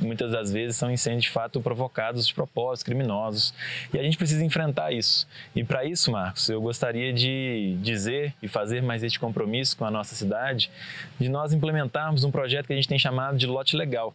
Muitas 0.00 0.32
das 0.32 0.52
vezes 0.52 0.76
são 0.76 0.90
incêndios 0.90 1.24
de 1.24 1.30
fato 1.30 1.60
provocados 1.60 2.26
de 2.26 2.34
propósitos 2.34 2.82
criminosos. 2.82 3.54
E 3.92 3.98
a 3.98 4.02
gente 4.02 4.16
precisa 4.16 4.44
enfrentar 4.44 4.92
isso. 4.92 5.26
E 5.54 5.62
para 5.62 5.84
isso, 5.84 6.10
Marcos, 6.10 6.48
eu 6.48 6.60
gostaria 6.60 7.12
de 7.12 7.76
dizer 7.80 8.34
e 8.42 8.48
fazer 8.48 8.82
mais 8.82 9.02
este 9.02 9.18
compromisso 9.18 9.76
com 9.76 9.84
a 9.84 9.90
nossa 9.90 10.14
cidade, 10.14 10.70
de 11.18 11.28
nós 11.28 11.52
implementarmos 11.52 12.24
um 12.24 12.30
projeto 12.30 12.66
que 12.66 12.72
a 12.72 12.76
gente 12.76 12.88
tem 12.88 12.98
chamado 12.98 13.36
de 13.36 13.46
lote 13.46 13.76
legal 13.76 14.14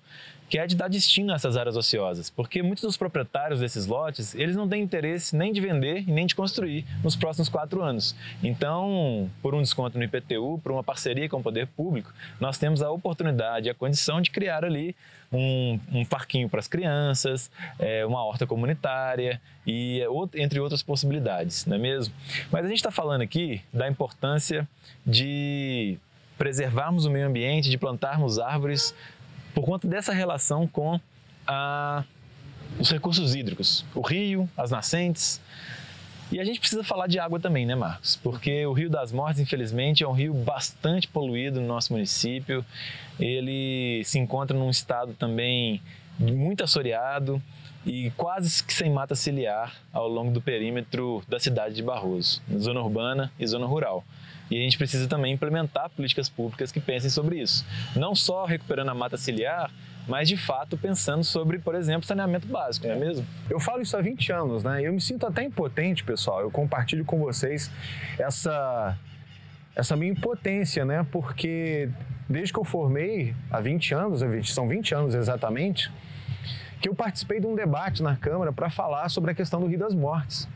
que 0.50 0.60
é 0.60 0.68
de 0.68 0.76
dar 0.76 0.88
destino 0.88 1.32
a 1.32 1.36
essas 1.36 1.58
áreas 1.58 1.76
ociosas, 1.76 2.30
porque 2.30 2.62
muitos 2.62 2.84
dos 2.84 2.98
proprietários 2.98 3.60
desses 3.60 3.88
lotes, 3.88 4.36
eles 4.36 4.56
não 4.56 4.68
têm 4.68 4.84
interesse 4.84 5.36
nem 5.36 5.52
de 5.52 5.60
vender 5.60 6.04
e 6.08 6.12
nem 6.12 6.26
de 6.26 6.36
construir 6.36 6.86
nos 7.04 7.16
próximos 7.16 7.50
quatro 7.50 7.82
anos. 7.82 8.16
Então, 8.44 9.30
por 9.42 9.56
um 9.56 9.62
desconto 9.62 9.98
no 9.98 10.04
IPTU, 10.04 10.60
por 10.62 10.72
uma 10.72 10.84
parceria 10.84 11.28
com 11.28 11.38
o 11.38 11.44
poder 11.44 11.68
público, 11.68 12.14
nós 12.40 12.58
temos 12.58 12.82
a 12.82 12.92
oportunidade, 12.92 13.70
a 13.70 13.74
condição 13.74 14.22
de 14.22 14.30
criar 14.30 14.64
ali 14.64 14.96
um, 15.32 15.80
um 15.92 16.06
parquinho 16.06 16.48
para 16.48 16.60
as 16.60 16.68
crianças, 16.68 17.50
é, 17.80 18.06
uma 18.06 18.24
horta 18.24 18.46
comunitária 18.46 19.42
e 19.66 20.02
entre 20.36 20.60
outras 20.60 20.84
possibilidades, 20.84 21.66
não 21.66 21.76
é 21.76 21.80
mesmo? 21.80 22.14
Mas 22.52 22.66
a 22.66 22.68
gente 22.68 22.78
está 22.78 22.92
falando 22.92 23.22
aqui 23.22 23.62
da 23.74 23.88
importância 23.88 24.68
de 25.06 25.98
preservarmos 26.38 27.06
o 27.06 27.10
meio 27.10 27.28
ambiente, 27.28 27.70
de 27.70 27.78
plantarmos 27.78 28.40
árvores 28.40 28.94
por 29.56 29.64
conta 29.64 29.88
dessa 29.88 30.14
relação 30.14 30.68
com 30.68 31.00
a, 31.48 32.04
os 32.78 32.92
recursos 32.92 33.34
hídricos, 33.34 33.86
o 33.96 34.02
rio, 34.02 34.50
as 34.58 34.70
nascentes. 34.70 35.42
E 36.32 36.40
a 36.40 36.44
gente 36.44 36.60
precisa 36.60 36.84
falar 36.84 37.08
de 37.08 37.18
água 37.20 37.40
também, 37.40 37.66
né, 37.66 37.74
Marcos? 37.74 38.18
Porque 38.18 38.66
o 38.66 38.74
Rio 38.74 38.90
das 38.90 39.12
Mortes, 39.12 39.40
infelizmente, 39.40 40.04
é 40.04 40.08
um 40.08 40.12
rio 40.12 40.34
bastante 40.34 41.08
poluído 41.08 41.62
no 41.62 41.68
nosso 41.68 41.94
município. 41.94 42.66
Ele 43.20 44.02
se 44.04 44.20
encontra 44.20 44.58
num 44.58 44.70
estado 44.70 45.14
também 45.14 45.82
muito 46.20 46.64
assoreado 46.64 47.42
e 47.86 48.10
quase 48.18 48.64
que 48.64 48.74
sem 48.74 48.90
mata 48.90 49.14
ciliar 49.14 49.76
ao 49.94 50.08
longo 50.08 50.32
do 50.32 50.42
perímetro 50.42 51.24
da 51.30 51.40
cidade 51.40 51.76
de 51.76 51.84
Barroso, 51.84 52.42
zona 52.58 52.82
urbana 52.82 53.32
e 53.40 53.46
zona 53.46 53.68
rural. 53.68 54.04
E 54.50 54.58
a 54.58 54.62
gente 54.62 54.78
precisa 54.78 55.08
também 55.08 55.34
implementar 55.34 55.90
políticas 55.90 56.30
públicas 56.30 56.72
que 56.72 56.80
pensem 56.80 57.10
sobre 57.10 57.42
isso. 57.42 57.66
Não 57.96 58.14
só 58.14 58.46
recuperando 58.46 58.90
a 58.90 58.94
mata 58.94 59.18
ciliar, 59.18 59.72
mas 60.08 60.28
de 60.28 60.38
fato 60.38 60.78
pensando 60.78 61.24
sobre, 61.24 61.58
por 61.58 61.74
exemplo, 61.74 62.06
saneamento 62.06 62.48
básico, 62.48 62.88
não 62.88 62.94
é 62.94 63.00
mesmo? 63.00 63.26
Eu 63.50 63.60
falo 63.60 63.82
isso 63.82 63.98
há 63.98 64.02
20 64.02 64.32
anos, 64.32 64.64
né? 64.64 64.82
Eu 64.84 64.94
me 64.94 65.02
sinto 65.02 65.26
até 65.26 65.44
impotente, 65.44 66.04
pessoal. 66.04 66.42
Eu 66.42 66.52
compartilho 66.52 67.04
com 67.04 67.20
vocês 67.20 67.72
essa 68.20 68.98
essa 69.76 69.96
minha 69.96 70.12
impotência, 70.12 70.86
né? 70.86 71.06
Porque 71.12 71.90
desde 72.30 72.54
que 72.54 72.60
eu 72.60 72.64
formei 72.64 73.36
há 73.52 73.60
20 73.60 73.94
anos, 73.94 74.22
são 74.50 74.68
20 74.68 74.96
anos 74.96 75.16
exatamente, 75.16 75.92
que 76.82 76.88
eu 76.88 76.96
participei 76.96 77.40
de 77.40 77.48
um 77.48 77.56
debate 77.56 78.02
na 78.02 78.16
Câmara 78.16 78.54
para 78.54 78.70
falar 78.70 79.10
sobre 79.10 79.32
a 79.32 79.36
questão 79.36 79.60
do 79.60 79.68
Rio 79.68 79.80
das 79.80 79.94
Mortes. 79.94 80.48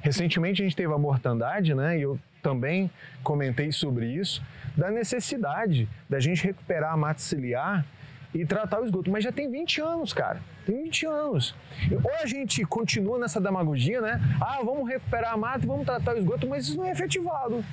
Recentemente 0.00 0.62
a 0.62 0.64
gente 0.64 0.76
teve 0.76 0.92
a 0.92 0.98
mortandade, 0.98 1.74
né? 1.74 1.98
E 1.98 2.02
eu 2.02 2.18
também 2.46 2.88
comentei 3.24 3.72
sobre 3.72 4.06
isso, 4.06 4.40
da 4.76 4.88
necessidade 4.88 5.88
da 6.08 6.20
gente 6.20 6.44
recuperar 6.44 6.92
a 6.92 6.96
mata 6.96 7.20
ciliar 7.20 7.84
e 8.32 8.46
tratar 8.46 8.80
o 8.80 8.84
esgoto. 8.84 9.10
Mas 9.10 9.24
já 9.24 9.32
tem 9.32 9.50
20 9.50 9.80
anos, 9.80 10.12
cara. 10.12 10.40
Tem 10.64 10.84
20 10.84 11.06
anos. 11.06 11.54
Ou 11.90 12.14
a 12.22 12.26
gente 12.26 12.64
continua 12.64 13.18
nessa 13.18 13.40
demagogia, 13.40 14.00
né? 14.00 14.20
Ah, 14.40 14.60
vamos 14.64 14.88
recuperar 14.88 15.32
a 15.32 15.36
mata 15.36 15.64
e 15.64 15.66
vamos 15.66 15.84
tratar 15.84 16.14
o 16.14 16.18
esgoto, 16.18 16.46
mas 16.46 16.68
isso 16.68 16.76
não 16.76 16.84
é 16.84 16.92
efetivado. 16.92 17.64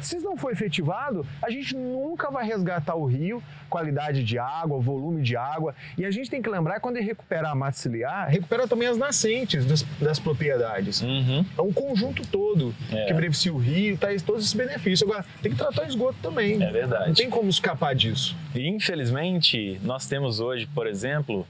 Se 0.00 0.16
isso 0.16 0.24
não 0.24 0.36
for 0.36 0.52
efetivado, 0.52 1.26
a 1.42 1.50
gente 1.50 1.74
nunca 1.76 2.30
vai 2.30 2.46
resgatar 2.46 2.94
o 2.94 3.04
rio, 3.04 3.42
qualidade 3.68 4.22
de 4.22 4.38
água, 4.38 4.78
volume 4.78 5.22
de 5.22 5.36
água. 5.36 5.74
E 5.96 6.04
a 6.04 6.10
gente 6.10 6.30
tem 6.30 6.40
que 6.40 6.48
lembrar, 6.48 6.80
quando 6.80 6.96
ele 6.96 7.06
recupera 7.06 7.50
a 7.50 7.54
mata 7.54 7.76
ciliar, 7.76 8.28
recupera 8.28 8.68
também 8.68 8.88
as 8.88 8.96
nascentes 8.96 9.64
das, 9.64 9.82
das 10.00 10.18
propriedades. 10.18 11.02
Uhum. 11.02 11.44
É 11.56 11.62
um 11.62 11.72
conjunto 11.72 12.26
todo 12.26 12.74
é. 12.92 13.06
que 13.06 13.14
beneficia 13.14 13.52
o 13.52 13.58
rio, 13.58 13.96
traz 13.96 14.22
todos 14.22 14.42
esses 14.42 14.54
benefícios. 14.54 15.02
Agora, 15.02 15.24
tem 15.42 15.52
que 15.52 15.58
tratar 15.58 15.82
o 15.82 15.86
esgoto 15.86 16.18
também. 16.22 16.62
É 16.62 16.70
verdade. 16.70 17.08
Não 17.08 17.14
tem 17.14 17.30
como 17.30 17.48
escapar 17.48 17.94
disso. 17.94 18.36
E, 18.54 18.68
infelizmente, 18.68 19.80
nós 19.82 20.06
temos 20.06 20.40
hoje, 20.40 20.66
por 20.66 20.86
exemplo, 20.86 21.46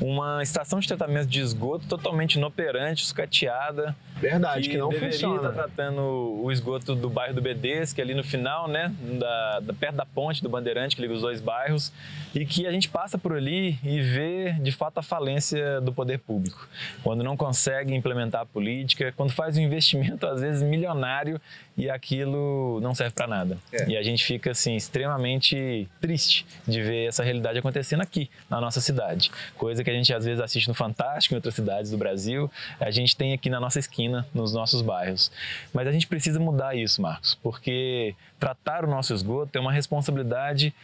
uma 0.00 0.42
estação 0.42 0.80
de 0.80 0.88
tratamento 0.88 1.28
de 1.28 1.40
esgoto 1.40 1.86
totalmente 1.86 2.34
inoperante, 2.34 3.04
sucateada. 3.06 3.94
Verdade, 4.22 4.62
que, 4.62 4.70
que 4.70 4.78
não 4.78 4.88
deveria 4.88 5.12
funciona. 5.12 5.36
estar 5.36 5.52
tratando 5.52 6.00
o 6.00 6.50
esgoto 6.52 6.94
do 6.94 7.10
bairro 7.10 7.34
do 7.34 7.42
BDs, 7.42 7.92
que 7.92 8.00
é 8.00 8.04
ali 8.04 8.14
no 8.14 8.22
final, 8.22 8.68
né, 8.68 8.94
da, 9.18 9.60
da, 9.60 9.72
perto 9.72 9.96
da 9.96 10.06
ponte 10.06 10.42
do 10.42 10.48
Bandeirante, 10.48 10.94
que 10.94 11.02
liga 11.02 11.12
os 11.12 11.20
dois 11.20 11.40
bairros, 11.40 11.92
e 12.34 12.46
que 12.46 12.66
a 12.66 12.70
gente 12.70 12.88
passa 12.88 13.18
por 13.18 13.34
ali 13.34 13.78
e 13.82 14.00
vê, 14.00 14.52
de 14.52 14.70
fato, 14.70 14.98
a 14.98 15.02
falência 15.02 15.80
do 15.80 15.92
poder 15.92 16.18
público. 16.18 16.68
Quando 17.02 17.24
não 17.24 17.36
consegue 17.36 17.94
implementar 17.94 18.42
a 18.42 18.46
política, 18.46 19.12
quando 19.16 19.32
faz 19.32 19.56
um 19.56 19.60
investimento, 19.72 20.26
às 20.26 20.40
vezes, 20.40 20.62
milionário, 20.62 21.40
e 21.76 21.88
aquilo 21.88 22.80
não 22.80 22.94
serve 22.94 23.14
para 23.14 23.26
nada. 23.26 23.58
É. 23.72 23.88
E 23.88 23.96
a 23.96 24.02
gente 24.02 24.24
fica, 24.24 24.50
assim, 24.50 24.76
extremamente 24.76 25.88
triste 26.00 26.46
de 26.66 26.82
ver 26.82 27.08
essa 27.08 27.24
realidade 27.24 27.58
acontecendo 27.58 28.02
aqui, 28.02 28.30
na 28.48 28.60
nossa 28.60 28.80
cidade. 28.80 29.30
Coisa 29.56 29.82
que 29.82 29.90
a 29.90 29.94
gente, 29.94 30.12
às 30.12 30.24
vezes, 30.24 30.40
assiste 30.40 30.68
no 30.68 30.74
Fantástico, 30.74 31.34
em 31.34 31.36
outras 31.36 31.54
cidades 31.54 31.90
do 31.90 31.96
Brasil, 31.96 32.50
a 32.78 32.90
gente 32.90 33.16
tem 33.16 33.32
aqui 33.32 33.48
na 33.48 33.58
nossa 33.58 33.78
esquina, 33.78 34.11
nos 34.34 34.52
nossos 34.52 34.82
bairros. 34.82 35.30
Mas 35.72 35.86
a 35.86 35.92
gente 35.92 36.06
precisa 36.06 36.38
mudar 36.38 36.74
isso, 36.74 37.00
Marcos, 37.00 37.38
porque 37.42 38.14
tratar 38.38 38.84
o 38.84 38.88
nosso 38.88 39.14
esgoto 39.14 39.56
é 39.56 39.60
uma 39.60 39.72
responsabilidade 39.72 40.74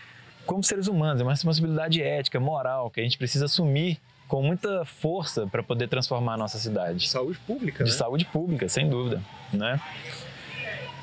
como 0.46 0.64
seres 0.64 0.86
humanos, 0.86 1.20
é 1.20 1.24
uma 1.24 1.32
responsabilidade 1.32 2.02
ética, 2.02 2.40
moral, 2.40 2.90
que 2.90 3.00
a 3.00 3.02
gente 3.02 3.18
precisa 3.18 3.44
assumir 3.44 4.00
com 4.26 4.42
muita 4.42 4.84
força 4.84 5.46
para 5.46 5.62
poder 5.62 5.88
transformar 5.88 6.34
a 6.34 6.36
nossa 6.36 6.58
cidade. 6.58 7.00
De 7.00 7.08
saúde 7.08 7.38
pública, 7.46 7.84
De 7.84 7.90
né? 7.90 7.96
saúde 7.96 8.24
pública, 8.24 8.68
sem 8.68 8.88
dúvida, 8.88 9.22
né? 9.52 9.80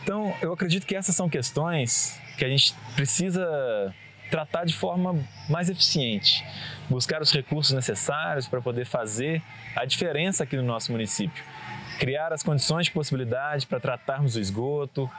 Então, 0.03 0.33
eu 0.41 0.53
acredito 0.53 0.85
que 0.85 0.95
essas 0.95 1.15
são 1.15 1.27
questões 1.27 2.19
que 2.37 2.45
a 2.45 2.47
gente 2.49 2.75
precisa 2.95 3.93
tratar 4.29 4.65
de 4.65 4.73
forma 4.73 5.17
mais 5.49 5.69
eficiente, 5.69 6.43
buscar 6.89 7.21
os 7.21 7.31
recursos 7.31 7.73
necessários 7.73 8.47
para 8.47 8.61
poder 8.61 8.85
fazer 8.85 9.41
a 9.75 9.85
diferença 9.85 10.43
aqui 10.43 10.55
no 10.55 10.63
nosso 10.63 10.91
município, 10.91 11.43
criar 11.99 12.33
as 12.33 12.43
condições 12.43 12.85
de 12.85 12.91
possibilidade 12.91 13.65
para 13.65 13.79
tratarmos 13.79 14.35
o 14.35 14.39
esgoto, 14.39 15.09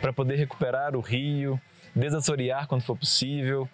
para 0.00 0.12
poder 0.12 0.36
recuperar 0.36 0.96
o 0.96 1.00
rio, 1.00 1.60
desassorear 1.94 2.66
quando 2.66 2.82
for 2.82 2.96
possível, 2.96 3.68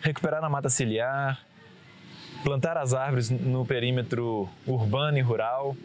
recuperar 0.00 0.42
a 0.42 0.48
mata 0.48 0.68
ciliar, 0.68 1.40
plantar 2.42 2.76
as 2.76 2.94
árvores 2.94 3.30
no 3.30 3.66
perímetro 3.66 4.48
urbano 4.66 5.18
e 5.18 5.20
rural 5.20 5.76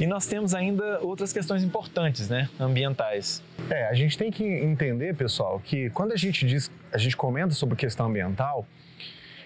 e 0.00 0.06
nós 0.06 0.26
temos 0.26 0.54
ainda 0.54 0.98
outras 1.00 1.30
questões 1.30 1.62
importantes, 1.62 2.28
né, 2.28 2.48
ambientais. 2.58 3.42
É, 3.68 3.86
a 3.86 3.92
gente 3.92 4.16
tem 4.16 4.30
que 4.30 4.42
entender, 4.42 5.14
pessoal, 5.14 5.60
que 5.62 5.90
quando 5.90 6.12
a 6.12 6.16
gente 6.16 6.46
diz, 6.46 6.70
a 6.90 6.96
gente 6.96 7.14
comenta 7.14 7.54
sobre 7.54 7.76
questão 7.76 8.06
ambiental, 8.06 8.66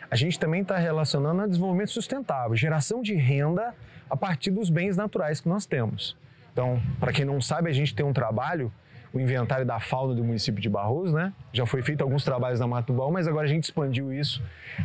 a 0.09 0.15
gente 0.15 0.39
também 0.39 0.63
está 0.63 0.77
relacionando 0.77 1.43
a 1.43 1.47
desenvolvimento 1.49 1.91
sustentável, 1.91 2.57
geração 2.57 3.03
de 3.03 3.15
renda 3.15 3.75
a 4.09 4.17
partir 4.17 4.51
dos 4.51 4.71
bens 4.71 4.97
naturais 4.97 5.41
que 5.41 5.49
nós 5.49 5.67
temos. 5.67 6.17
Então, 6.53 6.81
para 7.01 7.13
quem 7.13 7.25
não 7.25 7.41
sabe, 7.41 7.69
a 7.69 7.73
gente 7.73 7.95
tem 7.95 8.07
um 8.07 8.13
trabalho, 8.13 8.73
o 9.13 9.19
inventário 9.19 9.67
da 9.67 9.81
fauna 9.81 10.15
do 10.15 10.23
município 10.23 10.61
de 10.63 10.69
Barroso, 10.69 11.15
né? 11.15 11.33
Já 11.53 11.67
foi 11.67 11.83
feito 11.83 12.03
alguns 12.03 12.25
trabalhos 12.25 12.61
na 12.61 12.67
Mato 12.67 12.93
Bom, 12.93 13.11
mas 13.11 13.27
agora 13.27 13.45
a 13.45 13.49
gente 13.49 13.65
expandiu 13.65 14.13
isso 14.13 14.43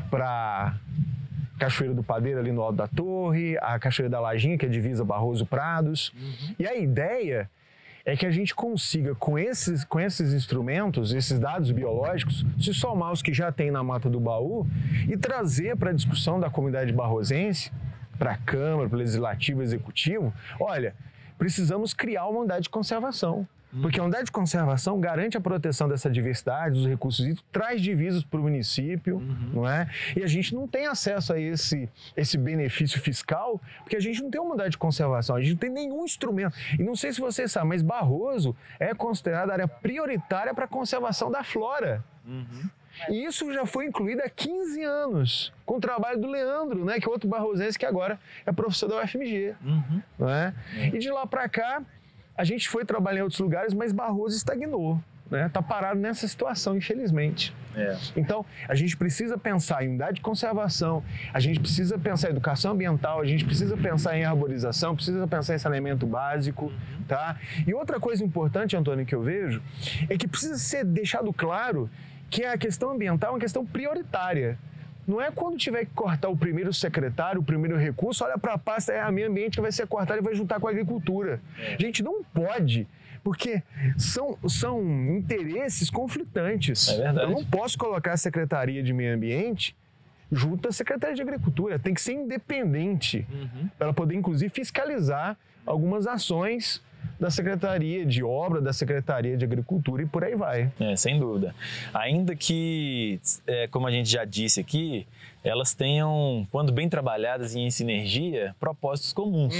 para 0.09 0.75
Cachoeira 1.59 1.93
do 1.93 2.03
Padeiro 2.03 2.39
ali 2.39 2.51
no 2.51 2.61
Alto 2.61 2.77
da 2.77 2.87
Torre, 2.87 3.57
a 3.59 3.77
Cachoeira 3.77 4.09
da 4.09 4.19
Lajinha, 4.19 4.57
que 4.57 4.65
é 4.65 4.69
divisa 4.69 5.03
Barroso 5.05 5.45
Prados. 5.45 6.11
Uhum. 6.15 6.55
E 6.57 6.67
a 6.67 6.75
ideia 6.75 7.49
é 8.05 8.15
que 8.15 8.25
a 8.25 8.31
gente 8.31 8.55
consiga, 8.55 9.13
com 9.13 9.37
esses, 9.37 9.83
com 9.83 9.99
esses 9.99 10.33
instrumentos, 10.33 11.13
esses 11.13 11.37
dados 11.37 11.69
biológicos, 11.69 12.45
se 12.59 12.73
somar 12.73 13.11
os 13.11 13.21
que 13.21 13.33
já 13.33 13.51
tem 13.51 13.69
na 13.69 13.83
Mata 13.83 14.09
do 14.09 14.19
Baú 14.19 14.65
e 15.07 15.15
trazer 15.15 15.75
para 15.75 15.91
a 15.91 15.93
discussão 15.93 16.39
da 16.39 16.49
comunidade 16.49 16.91
barrosense, 16.91 17.71
para 18.19 18.33
a 18.33 18.37
Câmara, 18.37 18.87
para 18.89 18.95
o 18.95 18.99
Legislativo, 18.99 19.63
Executivo, 19.63 20.33
olha, 20.59 20.93
precisamos 21.37 21.93
criar 21.93 22.27
uma 22.27 22.41
unidade 22.41 22.63
de 22.63 22.69
conservação. 22.69 23.47
Porque 23.81 23.99
a 23.99 24.03
unidade 24.03 24.25
de 24.25 24.31
conservação 24.31 24.99
garante 24.99 25.37
a 25.37 25.41
proteção 25.41 25.87
dessa 25.87 26.09
diversidade, 26.09 26.73
dos 26.73 26.87
recursos 26.87 27.23
hídricos, 27.23 27.45
traz 27.51 27.79
divisas 27.79 28.23
para 28.23 28.39
o 28.39 28.43
município, 28.43 29.17
uhum. 29.17 29.51
não 29.53 29.69
é? 29.69 29.87
E 30.15 30.23
a 30.23 30.27
gente 30.27 30.55
não 30.55 30.67
tem 30.67 30.87
acesso 30.87 31.33
a 31.33 31.39
esse, 31.39 31.87
esse 32.17 32.35
benefício 32.35 32.99
fiscal, 32.99 33.61
porque 33.81 33.95
a 33.95 33.99
gente 33.99 34.23
não 34.23 34.31
tem 34.31 34.41
uma 34.41 34.49
unidade 34.49 34.71
de 34.71 34.77
conservação, 34.79 35.35
a 35.35 35.39
gente 35.39 35.51
não 35.51 35.57
tem 35.59 35.69
nenhum 35.69 36.03
instrumento. 36.03 36.55
E 36.79 36.83
não 36.83 36.95
sei 36.95 37.13
se 37.13 37.21
vocês 37.21 37.51
sabem, 37.51 37.69
mas 37.69 37.83
Barroso 37.83 38.55
é 38.79 38.91
considerada 38.95 39.53
área 39.53 39.67
prioritária 39.67 40.51
para 40.51 40.65
a 40.65 40.67
conservação 40.67 41.29
da 41.29 41.43
flora. 41.43 42.03
Uhum. 42.25 42.69
E 43.07 43.23
isso 43.23 43.51
já 43.53 43.65
foi 43.65 43.85
incluído 43.85 44.21
há 44.21 44.29
15 44.29 44.83
anos, 44.83 45.53
com 45.65 45.77
o 45.77 45.79
trabalho 45.79 46.19
do 46.19 46.27
Leandro, 46.27 46.83
né, 46.83 46.99
que 46.99 47.07
é 47.07 47.11
outro 47.11 47.29
barrosense 47.29 47.77
que 47.77 47.85
agora 47.85 48.19
é 48.45 48.51
professor 48.51 48.87
da 48.89 49.01
UFMG. 49.01 49.55
Uhum. 49.63 50.01
Não 50.17 50.29
é? 50.29 50.53
E 50.93 50.97
de 50.97 51.09
lá 51.09 51.25
para 51.25 51.47
cá, 51.47 51.81
a 52.35 52.43
gente 52.43 52.67
foi 52.69 52.83
trabalhar 52.85 53.19
em 53.19 53.23
outros 53.23 53.39
lugares, 53.39 53.73
mas 53.73 53.91
Barroso 53.91 54.35
estagnou. 54.35 54.99
né, 55.29 55.49
tá 55.49 55.61
parado 55.61 55.99
nessa 55.99 56.27
situação, 56.27 56.75
infelizmente. 56.75 57.55
É. 57.75 57.95
Então, 58.15 58.43
a 58.67 58.73
gente 58.73 58.97
precisa 58.97 59.37
pensar 59.37 59.83
em 59.83 59.89
unidade 59.89 60.15
de 60.15 60.21
conservação, 60.21 61.03
a 61.31 61.39
gente 61.39 61.59
precisa 61.59 61.97
pensar 61.99 62.29
em 62.29 62.31
educação 62.31 62.71
ambiental, 62.71 63.21
a 63.21 63.25
gente 63.25 63.45
precisa 63.45 63.77
pensar 63.77 64.17
em 64.17 64.23
arborização, 64.25 64.95
precisa 64.95 65.27
pensar 65.27 65.53
em 65.55 65.59
saneamento 65.59 66.05
básico, 66.05 66.73
tá? 67.07 67.37
E 67.67 67.73
outra 67.73 67.99
coisa 67.99 68.23
importante, 68.23 68.75
Antônio, 68.75 69.05
que 69.05 69.13
eu 69.13 69.21
vejo, 69.21 69.61
é 70.09 70.17
que 70.17 70.27
precisa 70.27 70.57
ser 70.57 70.83
deixado 70.83 71.31
claro 71.31 71.89
que 72.29 72.45
a 72.45 72.57
questão 72.57 72.91
ambiental 72.91 73.31
é 73.31 73.33
uma 73.33 73.39
questão 73.39 73.65
prioritária. 73.65 74.57
Não 75.07 75.19
é 75.19 75.31
quando 75.31 75.57
tiver 75.57 75.85
que 75.85 75.91
cortar 75.95 76.29
o 76.29 76.37
primeiro 76.37 76.71
secretário, 76.71 77.41
o 77.41 77.43
primeiro 77.43 77.75
recurso, 77.77 78.23
olha 78.23 78.37
para 78.37 78.53
a 78.53 78.57
pasta, 78.59 78.93
é 78.93 79.01
a 79.01 79.11
meio 79.11 79.27
ambiente 79.27 79.55
que 79.55 79.61
vai 79.61 79.71
ser 79.71 79.87
cortado 79.87 80.19
e 80.19 80.21
vai 80.23 80.35
juntar 80.35 80.59
com 80.59 80.67
a 80.67 80.69
agricultura. 80.71 81.41
É. 81.57 81.77
Gente, 81.79 82.03
não 82.03 82.23
pode 82.23 82.87
porque 83.23 83.61
são, 83.97 84.37
são 84.47 84.81
interesses 85.17 85.89
conflitantes. 85.89 86.87
É 86.89 86.97
verdade. 87.03 87.19
Eu 87.23 87.29
não 87.31 87.45
posso 87.45 87.77
colocar 87.77 88.13
a 88.13 88.17
Secretaria 88.17 88.81
de 88.81 88.93
Meio 88.93 89.13
Ambiente 89.13 89.75
junto 90.31 90.69
à 90.69 90.71
Secretaria 90.71 91.15
de 91.15 91.21
Agricultura. 91.21 91.77
Tem 91.79 91.93
que 91.93 92.01
ser 92.01 92.13
independente 92.13 93.27
Uhum. 93.31 93.69
para 93.77 93.91
poder, 93.91 94.15
inclusive, 94.15 94.49
fiscalizar 94.53 95.35
algumas 95.65 96.07
ações 96.07 96.81
da 97.19 97.29
Secretaria 97.29 98.05
de 98.05 98.23
Obra, 98.23 98.61
da 98.61 98.71
Secretaria 98.71 99.35
de 99.35 99.43
Agricultura 99.43 100.01
e 100.01 100.05
por 100.05 100.23
aí 100.23 100.35
vai. 100.35 100.71
É, 100.79 100.95
sem 100.95 101.19
dúvida. 101.19 101.53
Ainda 101.93 102.35
que, 102.35 103.19
é, 103.45 103.67
como 103.67 103.87
a 103.87 103.91
gente 103.91 104.09
já 104.09 104.23
disse 104.23 104.59
aqui, 104.59 105.05
elas 105.43 105.73
tenham, 105.73 106.47
quando 106.51 106.71
bem 106.71 106.87
trabalhadas 106.87 107.55
e 107.55 107.59
em 107.59 107.69
sinergia, 107.69 108.55
propósitos 108.59 109.11
comuns. 109.11 109.55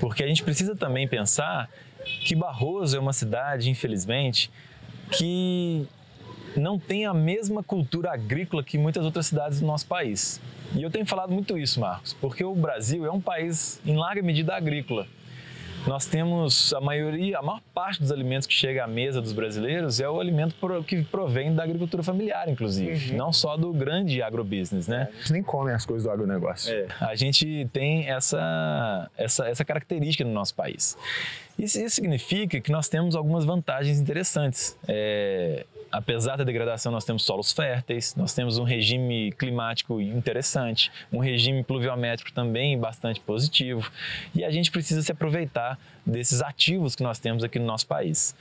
Porque 0.00 0.22
a 0.22 0.26
gente 0.26 0.42
precisa 0.42 0.76
também 0.76 1.08
pensar 1.08 1.68
que 2.04 2.34
Barroso 2.34 2.96
é 2.96 3.00
uma 3.00 3.12
cidade, 3.12 3.70
infelizmente, 3.70 4.50
que 5.10 5.86
não 6.56 6.78
tem 6.78 7.06
a 7.06 7.14
mesma 7.14 7.62
cultura 7.62 8.12
agrícola 8.12 8.62
que 8.62 8.76
muitas 8.76 9.04
outras 9.04 9.26
cidades 9.26 9.60
do 9.60 9.66
nosso 9.66 9.86
país. 9.86 10.40
E 10.74 10.82
eu 10.82 10.90
tenho 10.90 11.04
falado 11.04 11.32
muito 11.32 11.58
isso, 11.58 11.80
Marcos, 11.80 12.12
porque 12.14 12.44
o 12.44 12.54
Brasil 12.54 13.04
é 13.04 13.10
um 13.10 13.20
país, 13.20 13.80
em 13.84 13.96
larga 13.96 14.22
medida, 14.22 14.54
agrícola. 14.54 15.06
Nós 15.86 16.06
temos 16.06 16.72
a 16.74 16.80
maioria, 16.80 17.38
a 17.38 17.42
maior 17.42 17.60
parte 17.74 18.00
dos 18.00 18.12
alimentos 18.12 18.46
que 18.46 18.54
chega 18.54 18.84
à 18.84 18.86
mesa 18.86 19.20
dos 19.20 19.32
brasileiros 19.32 20.00
é 20.00 20.08
o 20.08 20.20
alimento 20.20 20.54
que 20.86 21.02
provém 21.04 21.54
da 21.54 21.64
agricultura 21.64 22.02
familiar, 22.02 22.48
inclusive, 22.48 23.14
não 23.14 23.32
só 23.32 23.56
do 23.56 23.72
grande 23.72 24.22
agrobusiness, 24.22 24.86
né? 24.86 25.08
A 25.12 25.18
gente 25.18 25.32
nem 25.32 25.42
come 25.42 25.72
as 25.72 25.84
coisas 25.84 26.04
do 26.04 26.10
agronegócio. 26.10 26.72
A 27.00 27.14
gente 27.16 27.68
tem 27.72 28.08
essa, 28.08 29.10
essa, 29.16 29.48
essa 29.48 29.64
característica 29.64 30.24
no 30.24 30.32
nosso 30.32 30.54
país. 30.54 30.96
Isso, 31.58 31.80
isso 31.80 31.96
significa 31.96 32.60
que 32.60 32.70
nós 32.70 32.88
temos 32.88 33.16
algumas 33.16 33.44
vantagens 33.44 33.98
interessantes. 33.98 34.76
É, 34.86 35.66
apesar 35.92 36.36
da 36.36 36.44
degradação, 36.44 36.90
nós 36.90 37.04
temos 37.04 37.22
solos 37.22 37.52
férteis, 37.52 38.16
nós 38.16 38.32
temos 38.32 38.56
um 38.56 38.64
regime 38.64 39.30
climático 39.32 40.00
interessante, 40.00 40.90
um 41.12 41.18
regime 41.18 41.62
pluviométrico 41.62 42.32
também 42.32 42.78
bastante 42.78 43.20
positivo, 43.20 43.92
e 44.34 44.42
a 44.42 44.50
gente 44.50 44.70
precisa 44.70 45.02
se 45.02 45.12
aproveitar 45.12 45.78
desses 46.04 46.40
ativos 46.40 46.96
que 46.96 47.02
nós 47.02 47.18
temos 47.18 47.44
aqui 47.44 47.58
no 47.58 47.66
nosso 47.66 47.86
país. 47.86 48.34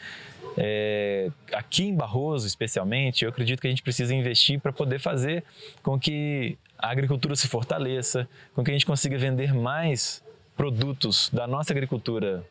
É, 0.58 1.30
aqui 1.54 1.84
em 1.84 1.96
Barroso, 1.96 2.48
especialmente, 2.48 3.26
eu 3.26 3.30
acredito 3.30 3.60
que 3.60 3.68
a 3.68 3.70
gente 3.70 3.84
precisa 3.84 4.16
investir 4.16 4.60
para 4.60 4.72
poder 4.72 5.00
fazer 5.00 5.44
com 5.84 6.00
que 6.00 6.58
a 6.78 6.90
agricultura 6.90 7.36
se 7.36 7.48
fortaleça, 7.48 8.28
com 8.56 8.64
que 8.64 8.72
a 8.72 8.74
gente 8.74 8.86
consiga 8.86 9.18
vender 9.18 9.54
mais 9.54 10.24
produtos 10.56 11.30
da 11.32 11.46
nossa 11.48 11.74
agricultura, 11.74 12.44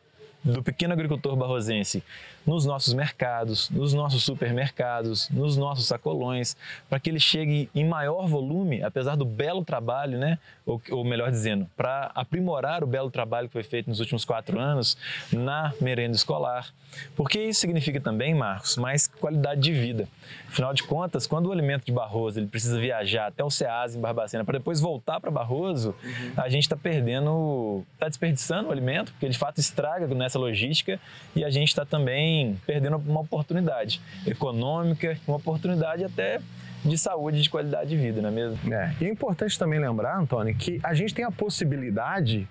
do 0.43 0.63
pequeno 0.63 0.93
agricultor 0.93 1.35
barrosense, 1.35 2.03
nos 2.45 2.65
nossos 2.65 2.93
mercados, 2.93 3.69
nos 3.69 3.93
nossos 3.93 4.23
supermercados, 4.23 5.29
nos 5.29 5.55
nossos 5.57 5.85
sacolões, 5.85 6.55
para 6.89 6.99
que 6.99 7.09
ele 7.09 7.19
chegue 7.19 7.69
em 7.75 7.85
maior 7.85 8.27
volume, 8.27 8.81
apesar 8.83 9.15
do 9.15 9.25
belo 9.25 9.63
trabalho, 9.63 10.17
né? 10.17 10.39
ou, 10.65 10.81
ou 10.91 11.03
melhor 11.03 11.29
dizendo, 11.31 11.67
para 11.75 12.11
aprimorar 12.15 12.83
o 12.83 12.87
belo 12.87 13.09
trabalho 13.09 13.47
que 13.47 13.53
foi 13.53 13.63
feito 13.63 13.89
nos 13.89 13.99
últimos 13.99 14.23
quatro 14.23 14.59
anos 14.59 14.97
na 15.31 15.73
merenda 15.81 16.15
escolar. 16.15 16.67
Porque 17.15 17.39
isso 17.39 17.61
significa 17.61 17.99
também, 17.99 18.33
Marcos, 18.33 18.77
mais 18.77 19.07
qualidade 19.07 19.61
de 19.61 19.73
vida. 19.73 20.07
Afinal 20.47 20.73
de 20.73 20.83
contas, 20.83 21.25
quando 21.25 21.47
o 21.47 21.51
alimento 21.51 21.85
de 21.85 21.91
Barroso 21.91 22.39
ele 22.39 22.47
precisa 22.47 22.79
viajar 22.79 23.27
até 23.27 23.43
o 23.43 23.49
Ceasa 23.49 23.97
em 23.97 24.01
Barbacena 24.01 24.43
para 24.43 24.57
depois 24.57 24.79
voltar 24.79 25.19
para 25.19 25.31
Barroso, 25.31 25.95
a 26.35 26.49
gente 26.49 26.63
está 26.63 26.75
perdendo, 26.75 27.83
está 27.93 28.07
desperdiçando 28.07 28.69
o 28.69 28.71
alimento, 28.71 29.11
porque 29.13 29.29
de 29.29 29.37
fato 29.37 29.59
estraga 29.59 30.07
nessa 30.13 30.30
logística 30.37 30.99
e 31.35 31.43
a 31.43 31.49
gente 31.49 31.69
está 31.69 31.85
também 31.85 32.59
perdendo 32.65 32.97
uma 32.97 33.21
oportunidade 33.21 34.01
econômica, 34.25 35.17
uma 35.27 35.37
oportunidade 35.37 36.03
até 36.03 36.39
de 36.83 36.97
saúde 36.97 37.41
de 37.41 37.49
qualidade 37.49 37.89
de 37.91 37.97
vida, 37.97 38.21
não 38.21 38.29
é 38.29 38.31
mesmo? 38.31 38.73
É. 38.73 38.95
E 38.99 39.05
é 39.05 39.09
importante 39.09 39.57
também 39.57 39.79
lembrar, 39.79 40.17
Antônio, 40.17 40.53
que 40.55 40.79
a 40.83 40.93
gente 40.93 41.13
tem 41.13 41.23
a 41.23 41.31
possibilidade 41.31 42.47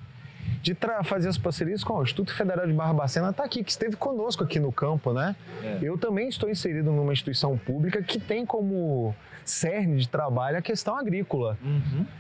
de 0.62 0.76
fazer 1.04 1.28
as 1.28 1.38
parcerias 1.38 1.83
com 1.83 1.94
o 1.94 2.02
Instituto 2.02 2.35
Federal 2.35 2.66
de 2.66 2.72
Barbacena, 2.72 3.31
está 3.31 3.44
aqui, 3.44 3.64
que 3.64 3.70
esteve 3.70 3.96
conosco 3.96 4.44
aqui 4.44 4.61
no 4.61 4.70
campo, 4.70 5.12
né? 5.12 5.35
É. 5.62 5.78
Eu 5.83 5.96
também 5.96 6.28
estou 6.28 6.50
inserido 6.50 6.92
numa 6.92 7.12
instituição 7.12 7.57
pública 7.57 8.02
que 8.02 8.20
tem 8.20 8.44
como 8.44 9.14
cerne 9.44 9.96
de 9.98 10.09
trabalho 10.09 10.59
a 10.59 10.62
questão 10.62 10.96
agrícola. 10.96 11.59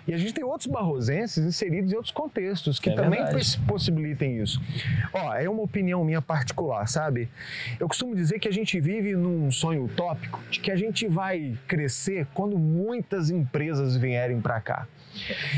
E 0.06 0.14
a 0.14 0.18
gente 0.18 0.34
tem 0.34 0.44
outros 0.44 0.66
barrosenses 0.66 1.44
inseridos 1.44 1.92
em 1.92 1.96
outros 1.96 2.12
contextos 2.12 2.78
que 2.78 2.90
É 2.90 2.94
também 2.94 3.20
verdade. 3.22 3.36
poss- 3.36 3.56
possibilitem 3.66 4.40
isso. 4.40 4.60
Ó, 5.12 5.34
é 5.34 5.48
uma 5.48 5.62
opinião 5.62 6.04
minha 6.04 6.22
particular, 6.22 6.86
sabe? 6.88 7.28
Eu 7.78 7.88
costumo 7.88 8.14
dizer 8.14 8.38
que 8.38 8.48
a 8.48 8.52
gente 8.52 8.78
vive 8.80 9.14
num 9.14 9.50
sonho 9.50 9.84
utópico 9.84 10.40
de 10.50 10.60
que 10.60 10.70
a 10.70 10.76
gente 10.76 11.06
vai 11.08 11.56
crescer 11.66 12.26
quando 12.34 12.58
muitas 12.58 13.30
empresas 13.30 13.96
vierem 13.96 14.40
para 14.40 14.60
cá. 14.60 14.86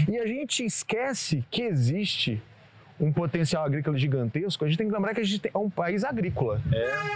E 0.09 0.18
a 0.18 0.27
gente 0.27 0.64
esquece 0.64 1.44
que 1.51 1.62
existe 1.62 2.40
um 3.02 3.12
potencial 3.12 3.64
agrícola 3.64 3.98
gigantesco, 3.98 4.64
a 4.64 4.68
gente 4.68 4.78
tem 4.78 4.86
que 4.86 4.94
lembrar 4.94 5.12
que 5.12 5.20
a 5.20 5.24
gente 5.24 5.50
é 5.52 5.58
um 5.58 5.68
país 5.68 6.04
agrícola 6.04 6.62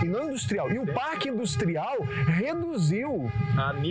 e 0.02 0.06
não 0.06 0.24
industrial. 0.24 0.70
E 0.72 0.78
o 0.80 0.86
parque 0.92 1.28
industrial 1.28 1.96
reduziu 2.26 3.30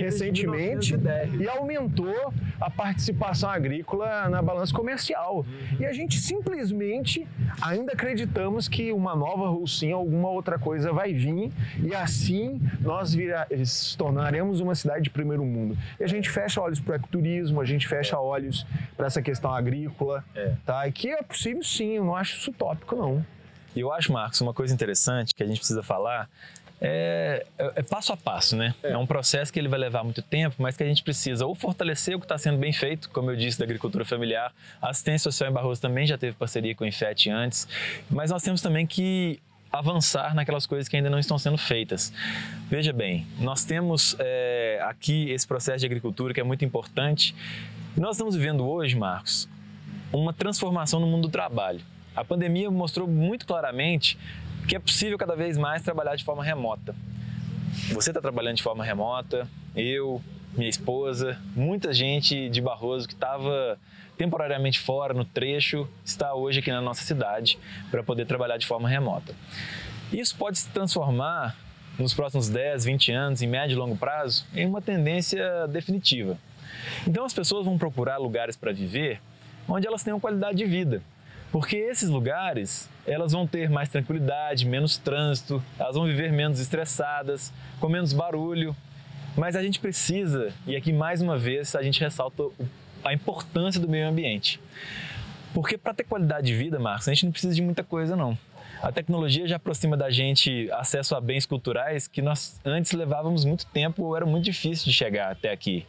recentemente 0.04 0.96
e 1.40 1.48
aumentou 1.48 2.34
a 2.60 2.70
participação 2.70 3.50
agrícola 3.50 4.30
na 4.30 4.42
balança 4.42 4.74
comercial. 4.74 5.46
E 5.80 5.86
a 5.86 5.94
gente 5.94 6.18
simplesmente 6.20 7.26
ainda 7.62 7.94
acreditamos 7.94 8.68
que 8.68 8.92
uma 8.92 9.16
nova 9.16 9.48
Rússia, 9.50 9.94
alguma 9.96 10.30
outra 10.30 10.60
coisa 10.60 10.92
vai 10.92 11.14
vir 11.14 11.52
e 11.82 11.96
assim 11.96 12.60
nós 12.82 13.14
vira, 13.14 13.48
se 13.66 13.98
tornaremos 13.98 14.60
uma 14.60 14.76
cidade 14.76 15.04
de 15.04 15.10
primeiro 15.10 15.46
mundo. 15.46 15.78
E 16.00 16.04
a 16.04 16.08
gente 16.08 16.30
fecha 16.30 16.60
olhos 16.62 16.80
para 16.80 16.94
o 16.94 16.96
ecoturismo, 16.96 17.62
a 17.62 17.66
gente 17.66 17.88
fecha 17.88 18.20
olhos 18.20 18.66
para 18.98 19.08
essa 19.08 19.22
questão 19.22 19.54
agrícola, 19.54 20.24
É. 20.36 20.54
tá? 20.66 20.88
E 20.88 20.92
que 20.92 21.10
é 21.10 21.22
possível 21.22 21.64
sim, 21.64 21.85
eu 21.94 22.04
não 22.04 22.16
acho 22.16 22.38
isso 22.38 22.52
utópico 22.52 22.96
não. 22.96 23.26
E 23.76 23.80
eu 23.80 23.92
acho, 23.92 24.12
Marcos, 24.12 24.40
uma 24.42 24.54
coisa 24.54 24.74
interessante 24.74 25.34
que 25.36 25.44
a 25.44 25.46
gente 25.46 25.58
precisa 25.58 25.84
falar 25.84 26.30
é, 26.82 27.46
é- 27.58 27.74
é 27.78 27.82
passo 27.84 28.12
a 28.14 28.18
passo, 28.18 28.56
né? 28.56 28.74
É. 28.84 28.98
um 28.98 29.06
processo 29.08 29.52
que 29.52 29.58
ele 29.60 29.68
vai 29.68 29.80
levar 29.80 30.04
muito 30.04 30.22
tempo, 30.22 30.56
mas 30.60 30.76
que 30.76 30.84
a 30.84 30.86
gente 30.86 31.04
precisa 31.04 31.46
ou 31.46 31.56
fortalecer 31.56 32.16
o 32.16 32.20
que 32.20 32.26
está 32.26 32.38
sendo 32.38 32.58
bem 32.58 32.74
feito, 32.74 33.10
como 33.10 33.32
eu 33.32 33.36
disse, 33.36 33.58
da 33.58 33.66
agricultura 33.66 34.04
familiar. 34.06 34.54
A 34.82 34.90
assistência 34.90 35.32
social 35.32 35.50
em 35.50 35.54
Barroso 35.54 35.82
também 35.82 36.06
já 36.06 36.18
teve 36.18 36.36
parceria 36.36 36.76
com 36.76 36.84
o 36.84 36.88
Infet 36.88 37.30
antes, 37.30 37.68
mas 38.10 38.30
nós 38.32 38.44
temos 38.44 38.62
também 38.62 38.86
que 38.86 39.40
avançar 39.72 40.34
naquelas 40.36 40.66
coisas 40.66 40.88
que 40.88 40.96
ainda 40.96 41.10
não 41.10 41.20
estão 41.20 41.38
sendo 41.38 41.58
feitas. 41.58 42.12
Veja 42.70 42.94
bem, 42.94 43.26
nós 43.40 43.66
temos 43.66 44.16
é, 44.20 44.80
aqui 44.84 45.30
esse 45.32 45.46
processo 45.48 45.80
de 45.80 45.86
agricultura 45.86 46.34
que 46.34 46.40
é 46.40 46.44
muito 46.44 46.64
importante. 46.64 47.36
Nós 47.98 48.16
estamos 48.16 48.36
vivendo 48.36 48.66
hoje, 48.68 48.96
Marcos, 48.96 49.50
uma 50.20 50.34
transformação 50.34 51.00
no 51.00 51.08
mundo 51.08 51.24
do 51.24 51.32
trabalho. 51.32 51.82
A 52.16 52.24
pandemia 52.24 52.70
mostrou 52.72 53.08
muito 53.08 53.46
claramente 53.46 54.18
que 54.68 54.76
é 54.76 54.80
possível 54.80 55.18
cada 55.18 55.36
vez 55.36 55.58
mais 55.58 55.84
trabalhar 55.84 56.16
de 56.16 56.24
forma 56.24 56.44
remota. 56.44 56.96
Você 57.92 58.10
está 58.10 58.22
trabalhando 58.22 58.58
de 58.58 58.64
forma 58.64 58.84
remota, 58.84 59.48
eu, 59.76 60.22
minha 60.56 60.70
esposa, 60.70 61.38
muita 61.56 61.94
gente 61.94 62.50
de 62.50 62.62
Barroso 62.62 63.08
que 63.08 63.14
estava 63.14 63.78
temporariamente 64.18 64.80
fora 64.80 65.14
no 65.14 65.26
trecho 65.26 65.88
está 66.04 66.34
hoje 66.34 66.60
aqui 66.60 66.72
na 66.72 66.82
nossa 66.82 67.04
cidade 67.04 67.60
para 67.92 68.02
poder 68.02 68.26
trabalhar 68.26 68.58
de 68.58 68.66
forma 68.66 68.88
remota. 68.88 69.36
Isso 70.12 70.36
pode 70.36 70.58
se 70.58 70.70
transformar 70.70 71.56
nos 72.00 72.14
próximos 72.14 72.50
10, 72.50 72.86
20 72.86 73.12
anos, 73.12 73.42
em 73.42 73.48
médio 73.48 73.76
e 73.76 73.78
longo 73.78 73.98
prazo, 73.98 74.46
em 74.54 74.66
uma 74.66 74.82
tendência 74.82 75.68
definitiva. 75.68 76.38
Então 77.08 77.26
as 77.26 77.34
pessoas 77.34 77.66
vão 77.66 77.78
procurar 77.78 78.18
lugares 78.18 78.56
para 78.56 78.72
viver 78.72 79.22
onde 79.68 79.88
elas 79.88 80.04
tenham 80.04 80.20
qualidade 80.20 80.58
de 80.58 80.66
vida. 80.66 81.02
Porque 81.52 81.78
esses 81.78 82.10
lugares, 82.10 82.90
elas 83.08 83.32
vão 83.32 83.48
ter 83.48 83.70
mais 83.70 83.88
tranquilidade, 83.90 84.66
menos 84.66 84.98
trânsito, 84.98 85.64
elas 85.80 85.96
vão 85.96 86.06
viver 86.06 86.32
menos 86.32 86.60
estressadas, 86.60 87.54
com 87.80 87.88
menos 87.88 88.12
barulho. 88.12 88.76
Mas 89.38 89.56
a 89.56 89.64
gente 89.64 89.80
precisa, 89.80 90.54
e 90.68 90.76
aqui 90.76 90.92
mais 90.92 91.22
uma 91.22 91.38
vez 91.38 91.76
a 91.76 91.82
gente 91.82 92.00
ressalta 92.02 92.44
a 93.04 93.14
importância 93.14 93.80
do 93.80 93.88
meio 93.88 94.08
ambiente. 94.08 94.60
Porque 95.54 95.78
para 95.78 95.94
ter 95.94 96.04
qualidade 96.04 96.48
de 96.48 96.54
vida, 96.54 96.78
Marcos, 96.80 97.08
a 97.08 97.14
gente 97.14 97.26
não 97.26 97.32
precisa 97.32 97.54
de 97.54 97.62
muita 97.62 97.84
coisa 97.84 98.16
não. 98.16 98.38
A 98.82 98.92
tecnologia 98.92 99.48
já 99.48 99.56
aproxima 99.56 99.96
da 99.96 100.10
gente 100.10 100.70
acesso 100.72 101.16
a 101.16 101.22
bens 101.22 101.46
culturais 101.46 102.08
que 102.08 102.22
nós 102.22 102.60
antes 102.66 102.92
levávamos 102.92 103.46
muito 103.46 103.66
tempo 103.68 104.04
ou 104.04 104.16
era 104.16 104.26
muito 104.26 104.44
difícil 104.44 104.86
de 104.86 104.94
chegar 104.94 105.32
até 105.32 105.52
aqui. 105.52 105.86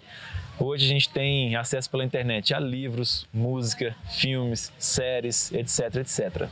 Hoje 0.58 0.86
a 0.86 0.88
gente 0.88 1.10
tem 1.10 1.54
acesso 1.54 1.90
pela 1.90 2.02
internet 2.02 2.54
a 2.54 2.58
livros, 2.58 3.26
música, 3.32 3.94
filmes, 4.10 4.72
séries, 4.78 5.52
etc, 5.52 5.96
etc. 5.96 6.48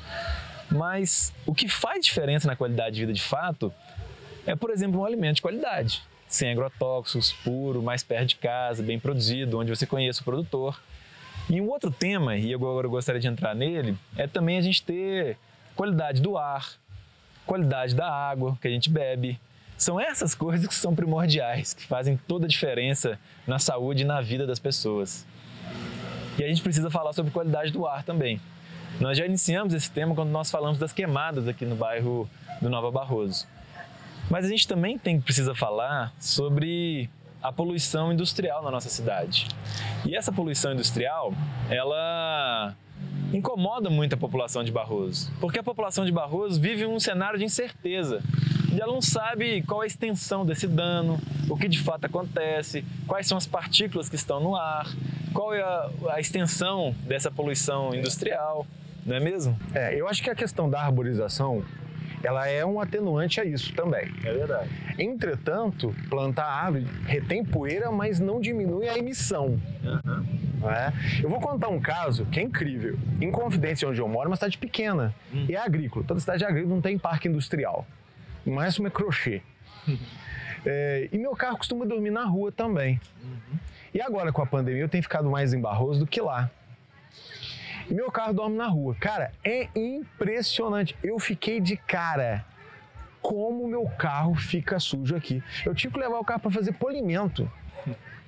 Mas 0.71 1.33
o 1.47 1.55
que 1.55 1.69
faz 1.69 2.05
diferença 2.05 2.47
na 2.47 2.55
qualidade 2.55 2.97
de 2.97 3.01
vida 3.01 3.13
de 3.15 3.23
fato 3.23 3.73
é, 4.47 4.55
por 4.55 4.71
exemplo, 4.71 5.01
um 5.01 5.05
alimento 5.07 5.37
de 5.37 5.43
qualidade, 5.43 6.03
sem 6.29 6.51
agrotóxicos, 6.51 7.33
puro, 7.33 7.83
mais 7.83 8.03
perto 8.03 8.29
de 8.29 8.37
casa, 8.37 8.83
bem 8.83 8.99
produzido, 8.99 9.59
onde 9.59 9.75
você 9.75 9.87
conheça 9.87 10.21
o 10.21 10.25
produtor. 10.25 10.79
E 11.49 11.59
um 11.59 11.69
outro 11.71 11.91
tema, 11.91 12.37
e 12.37 12.53
agora 12.53 12.87
eu 12.87 12.91
gostaria 12.91 13.21
de 13.21 13.29
entrar 13.29 13.55
nele, 13.55 13.97
é 14.17 14.27
também 14.27 14.59
a 14.59 14.63
gente 14.63 14.83
ter 14.83 15.39
qualidade 15.75 16.21
do 16.21 16.37
ar, 16.37 16.73
qualidade 17.47 17.95
da 17.95 18.11
água 18.11 18.59
que 18.61 18.69
a 18.69 18.71
gente 18.71 18.91
bebe. 18.91 19.41
São 19.77 19.99
essas 20.01 20.35
coisas 20.35 20.67
que 20.67 20.75
são 20.75 20.95
primordiais, 20.95 21.75
que 21.75 21.85
fazem 21.87 22.19
toda 22.29 22.47
a 22.47 22.49
diferença 22.49 23.19
na 23.47 23.59
saúde 23.59 24.03
e 24.03 24.07
na 24.07 24.21
vida 24.21 24.47
das 24.47 24.59
pessoas. 24.59 25.27
E 26.39 26.45
a 26.45 26.49
gente 26.49 26.63
precisa 26.63 26.91
falar 26.91 27.13
sobre 27.13 27.31
qualidade 27.31 27.71
do 27.73 27.87
ar 27.87 28.03
também. 28.03 28.41
Nós 29.01 29.19
já 29.19 29.27
iniciamos 29.27 29.75
esse 29.75 29.91
tema 29.91 30.15
quando 30.15 30.31
nós 30.31 30.51
falamos 30.51 30.79
das 30.79 30.93
queimadas 30.93 31.49
aqui 31.49 31.65
no 31.65 31.75
bairro 31.75 32.29
do 32.63 32.71
Nova 32.71 32.91
Barroso. 32.91 33.47
Mas 34.31 34.45
a 34.45 34.49
gente 34.49 34.67
também 34.67 34.97
tem 34.97 35.21
precisa 35.21 35.55
falar 35.55 36.13
sobre 36.19 37.11
a 37.43 37.53
poluição 37.53 38.13
industrial 38.13 38.63
na 38.63 38.71
nossa 38.71 38.89
cidade. 38.89 39.49
E 40.07 40.17
essa 40.17 40.33
poluição 40.33 40.73
industrial, 40.73 41.35
ela 41.69 42.75
incomoda 43.37 43.91
muito 43.91 44.15
a 44.15 44.17
população 44.17 44.63
de 44.63 44.71
Barroso, 44.71 45.31
porque 45.41 45.59
a 45.59 45.63
população 45.63 46.05
de 46.05 46.13
Barroso 46.13 46.61
vive 46.61 46.87
um 46.87 47.01
cenário 47.01 47.39
de 47.39 47.45
incerteza. 47.45 48.23
E 48.73 48.81
ela 48.81 48.93
não 48.93 49.03
sabe 49.03 49.63
qual 49.63 49.83
é 49.83 49.85
a 49.85 49.87
extensão 49.87 50.45
desse 50.45 50.67
dano, 50.67 51.21
o 51.49 51.57
que 51.57 51.69
de 51.69 51.81
fato 51.81 52.07
acontece, 52.07 52.85
quais 53.07 53.27
são 53.27 53.39
as 53.39 53.47
partículas 53.47 54.09
que 54.09 54.17
estão 54.17 54.41
no 54.41 54.57
ar, 54.57 54.89
qual 55.33 55.55
é 55.55 55.63
a, 55.63 55.91
a 56.11 56.21
extensão 56.21 56.95
dessa 57.07 57.31
poluição 57.31 57.95
industrial, 57.95 58.67
não 59.07 59.17
é 59.17 59.21
mesmo? 59.21 59.57
É, 59.75 59.95
eu 59.95 60.09
acho 60.09 60.23
que 60.23 60.31
a 60.31 60.35
questão 60.35 60.69
da 60.69 60.81
arborização 60.81 61.65
ela 62.27 62.49
é 62.49 62.65
um 62.65 62.81
atenuante 62.81 63.41
a 63.41 63.45
isso 63.45 63.73
também. 63.75 64.13
É 64.25 64.33
verdade. 64.33 64.71
Entretanto, 64.99 65.95
plantar 66.09 66.47
árvore 66.47 66.87
retém 67.07 67.45
poeira, 67.45 67.91
mas 67.91 68.19
não 68.19 68.41
diminui 68.41 68.89
a 68.89 68.97
emissão. 68.97 69.61
Uhum. 69.83 70.71
É? 70.71 70.93
Eu 71.23 71.29
vou 71.29 71.41
contar 71.41 71.69
um 71.69 71.81
caso 71.81 72.25
que 72.27 72.41
é 72.41 72.43
incrível. 72.43 72.99
Em 73.21 73.31
Confidência, 73.31 73.87
onde 73.89 74.01
eu 74.01 74.09
moro, 74.09 74.27
é 74.27 74.31
uma 74.31 74.37
cidade 74.37 74.57
pequena 74.57 75.15
e 75.33 75.55
é 75.55 75.59
agrícola. 75.59 76.05
Toda 76.07 76.19
cidade 76.21 76.45
agrícola 76.45 76.75
não 76.75 76.81
tem 76.81 76.99
parque 76.99 77.29
industrial. 77.29 77.87
O 78.47 78.51
máximo 78.51 78.87
é 78.87 78.91
crochê. 78.91 79.43
É, 80.67 81.11
e 81.13 81.19
meu 81.19 81.37
carro 81.37 81.59
costuma 81.59 81.85
dormir 81.85 82.11
na 82.11 82.25
rua 82.25 82.51
também. 82.51 82.99
Uhum. 83.23 83.59
E 83.93 84.01
agora 84.01 84.33
com 84.33 84.41
a 84.41 84.47
pandemia 84.47 84.81
eu 84.81 84.89
tenho 84.89 85.03
ficado 85.03 85.31
mais 85.31 85.53
em 85.53 85.61
Barroso 85.61 86.01
do 86.01 86.07
que 86.07 86.23
lá. 86.23 86.51
Meu 87.91 88.11
carro 88.11 88.33
dorme 88.33 88.57
na 88.57 88.67
rua. 88.67 88.97
Cara, 88.99 89.33
é 89.45 89.69
impressionante. 89.75 90.97
Eu 91.03 91.19
fiquei 91.19 91.61
de 91.61 91.77
cara 91.77 92.45
como 93.21 93.67
meu 93.67 93.87
carro 93.99 94.35
fica 94.35 94.79
sujo 94.79 95.17
aqui. 95.17 95.43
Eu 95.65 95.75
tive 95.75 95.95
que 95.95 96.01
levar 96.01 96.19
o 96.19 96.25
carro 96.25 96.41
para 96.41 96.51
fazer 96.51 96.73
polimento. 96.73 97.51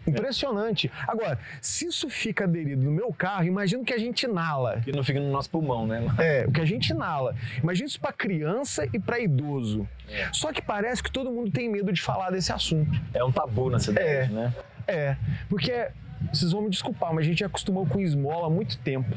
Impressionante. 0.06 0.90
Agora, 1.06 1.38
se 1.60 1.86
isso 1.86 2.08
fica 2.08 2.44
aderido 2.44 2.82
no 2.82 2.92
meu 2.92 3.12
carro, 3.12 3.44
imagina 3.44 3.84
que 3.84 3.92
a 3.92 3.98
gente 3.98 4.22
inala. 4.22 4.80
Que 4.80 4.92
não 4.92 5.02
fica 5.02 5.18
no 5.18 5.30
nosso 5.30 5.50
pulmão, 5.50 5.86
né? 5.86 6.00
É, 6.18 6.46
o 6.46 6.52
que 6.52 6.60
a 6.60 6.64
gente 6.64 6.90
inala. 6.90 7.34
Imagina 7.60 7.88
isso 7.88 8.00
para 8.00 8.12
criança 8.12 8.88
e 8.92 8.98
para 8.98 9.18
idoso. 9.18 9.86
É. 10.08 10.28
Só 10.32 10.52
que 10.52 10.62
parece 10.62 11.02
que 11.02 11.10
todo 11.10 11.30
mundo 11.30 11.50
tem 11.50 11.68
medo 11.68 11.92
de 11.92 12.00
falar 12.00 12.30
desse 12.30 12.52
assunto. 12.52 12.90
É 13.12 13.24
um 13.24 13.32
tabu 13.32 13.68
na 13.68 13.78
cidade, 13.78 14.06
é, 14.06 14.26
né? 14.28 14.54
É, 14.86 15.16
porque 15.48 15.88
vocês 16.32 16.52
vão 16.52 16.62
me 16.62 16.70
desculpar, 16.70 17.14
mas 17.14 17.24
a 17.24 17.28
gente 17.28 17.44
acostumou 17.44 17.86
com 17.86 18.00
esmola 18.00 18.46
há 18.46 18.50
muito 18.50 18.78
tempo. 18.78 19.10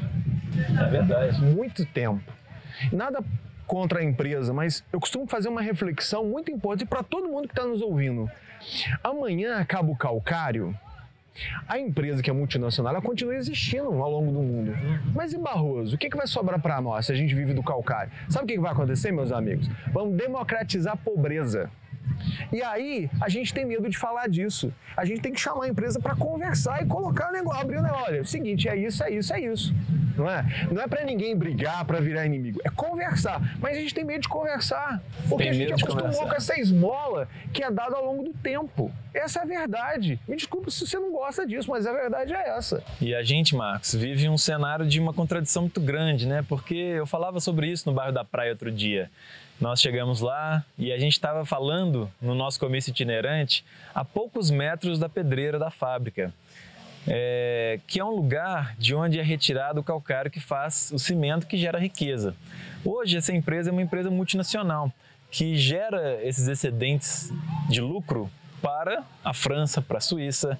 É 0.78 0.84
verdade. 0.88 1.40
Muito 1.40 1.84
tempo. 1.86 2.22
Nada 2.92 3.22
contra 3.66 4.00
a 4.00 4.04
empresa, 4.04 4.52
mas 4.52 4.84
eu 4.92 4.98
costumo 4.98 5.26
fazer 5.26 5.48
uma 5.48 5.62
reflexão 5.62 6.24
muito 6.24 6.50
importante 6.50 6.88
para 6.88 7.02
todo 7.02 7.28
mundo 7.28 7.46
que 7.46 7.52
está 7.52 7.64
nos 7.64 7.80
ouvindo. 7.80 8.28
Amanhã 9.02 9.58
acaba 9.58 9.90
o 9.90 9.96
calcário, 9.96 10.76
a 11.68 11.78
empresa 11.78 12.22
que 12.22 12.28
é 12.28 12.32
multinacional 12.32 12.92
ela 12.92 13.02
continua 13.02 13.34
existindo 13.34 13.88
ao 14.02 14.10
longo 14.10 14.32
do 14.32 14.40
mundo. 14.40 14.72
Mas 15.14 15.32
e 15.32 15.38
Barroso? 15.38 15.94
O 15.94 15.98
que, 15.98 16.10
que 16.10 16.16
vai 16.16 16.26
sobrar 16.26 16.60
para 16.60 16.80
nós 16.80 17.06
se 17.06 17.12
a 17.12 17.14
gente 17.14 17.34
vive 17.34 17.54
do 17.54 17.62
calcário? 17.62 18.12
Sabe 18.28 18.44
o 18.44 18.48
que, 18.48 18.54
que 18.54 18.60
vai 18.60 18.72
acontecer, 18.72 19.12
meus 19.12 19.32
amigos? 19.32 19.68
Vamos 19.92 20.16
democratizar 20.16 20.94
a 20.94 20.96
pobreza. 20.96 21.70
E 22.52 22.62
aí, 22.62 23.10
a 23.20 23.28
gente 23.28 23.52
tem 23.52 23.64
medo 23.64 23.88
de 23.88 23.98
falar 23.98 24.28
disso. 24.28 24.72
A 24.96 25.04
gente 25.04 25.20
tem 25.20 25.32
que 25.32 25.40
chamar 25.40 25.64
a 25.64 25.68
empresa 25.68 26.00
para 26.00 26.14
conversar 26.14 26.82
e 26.82 26.86
colocar 26.86 27.30
o 27.30 27.32
negócio, 27.32 27.60
abrir 27.60 27.78
o 27.78 27.82
negócio. 27.82 28.06
Olha, 28.06 28.16
é 28.18 28.20
o 28.20 28.24
seguinte, 28.24 28.68
é 28.68 28.76
isso, 28.76 29.02
é 29.02 29.10
isso, 29.10 29.32
é 29.32 29.40
isso. 29.40 29.74
Não 30.16 30.28
é? 30.28 30.44
Não 30.70 30.82
é 30.82 30.86
para 30.86 31.04
ninguém 31.04 31.34
brigar, 31.36 31.84
para 31.84 32.00
virar 32.00 32.26
inimigo. 32.26 32.60
É 32.64 32.70
conversar. 32.70 33.40
Mas 33.58 33.76
a 33.76 33.80
gente 33.80 33.94
tem 33.94 34.04
medo 34.04 34.22
de 34.22 34.28
conversar. 34.28 35.02
Porque 35.28 35.44
tem 35.44 35.50
a 35.50 35.54
gente 35.54 35.72
acostumou 35.72 36.28
com 36.28 36.34
essa 36.34 36.60
esmola 36.60 37.28
que 37.52 37.62
é 37.62 37.70
dada 37.70 37.96
ao 37.96 38.04
longo 38.04 38.24
do 38.24 38.32
tempo. 38.34 38.92
Essa 39.14 39.40
é 39.40 39.42
a 39.42 39.46
verdade. 39.46 40.20
Me 40.28 40.36
desculpe 40.36 40.70
se 40.70 40.86
você 40.86 40.98
não 40.98 41.12
gosta 41.12 41.46
disso, 41.46 41.70
mas 41.70 41.86
a 41.86 41.92
verdade 41.92 42.34
é 42.34 42.50
essa. 42.50 42.82
E 43.00 43.14
a 43.14 43.22
gente, 43.22 43.56
Marcos, 43.56 43.94
vive 43.94 44.28
um 44.28 44.38
cenário 44.38 44.86
de 44.86 45.00
uma 45.00 45.12
contradição 45.12 45.62
muito 45.62 45.80
grande, 45.80 46.26
né? 46.26 46.44
Porque 46.48 46.74
eu 46.74 47.06
falava 47.06 47.40
sobre 47.40 47.68
isso 47.68 47.88
no 47.88 47.94
bairro 47.94 48.12
da 48.12 48.24
Praia 48.24 48.52
outro 48.52 48.70
dia. 48.70 49.10
Nós 49.60 49.78
chegamos 49.78 50.22
lá 50.22 50.64
e 50.78 50.90
a 50.90 50.98
gente 50.98 51.12
estava 51.12 51.44
falando 51.44 52.10
no 52.20 52.34
nosso 52.34 52.58
comício 52.58 52.92
itinerante 52.92 53.62
a 53.94 54.02
poucos 54.02 54.50
metros 54.50 54.98
da 54.98 55.06
pedreira 55.06 55.58
da 55.58 55.70
fábrica, 55.70 56.32
é, 57.06 57.78
que 57.86 58.00
é 58.00 58.04
um 58.04 58.08
lugar 58.10 58.74
de 58.78 58.94
onde 58.94 59.18
é 59.18 59.22
retirado 59.22 59.80
o 59.80 59.84
calcário 59.84 60.30
que 60.30 60.40
faz 60.40 60.90
o 60.94 60.98
cimento 60.98 61.46
que 61.46 61.58
gera 61.58 61.78
riqueza. 61.78 62.34
Hoje, 62.82 63.18
essa 63.18 63.34
empresa 63.34 63.68
é 63.68 63.72
uma 63.72 63.82
empresa 63.82 64.10
multinacional 64.10 64.90
que 65.30 65.54
gera 65.54 66.18
esses 66.22 66.48
excedentes 66.48 67.30
de 67.68 67.82
lucro 67.82 68.30
para 68.62 69.04
a 69.22 69.34
França, 69.34 69.82
para 69.82 69.98
a 69.98 70.00
Suíça. 70.00 70.58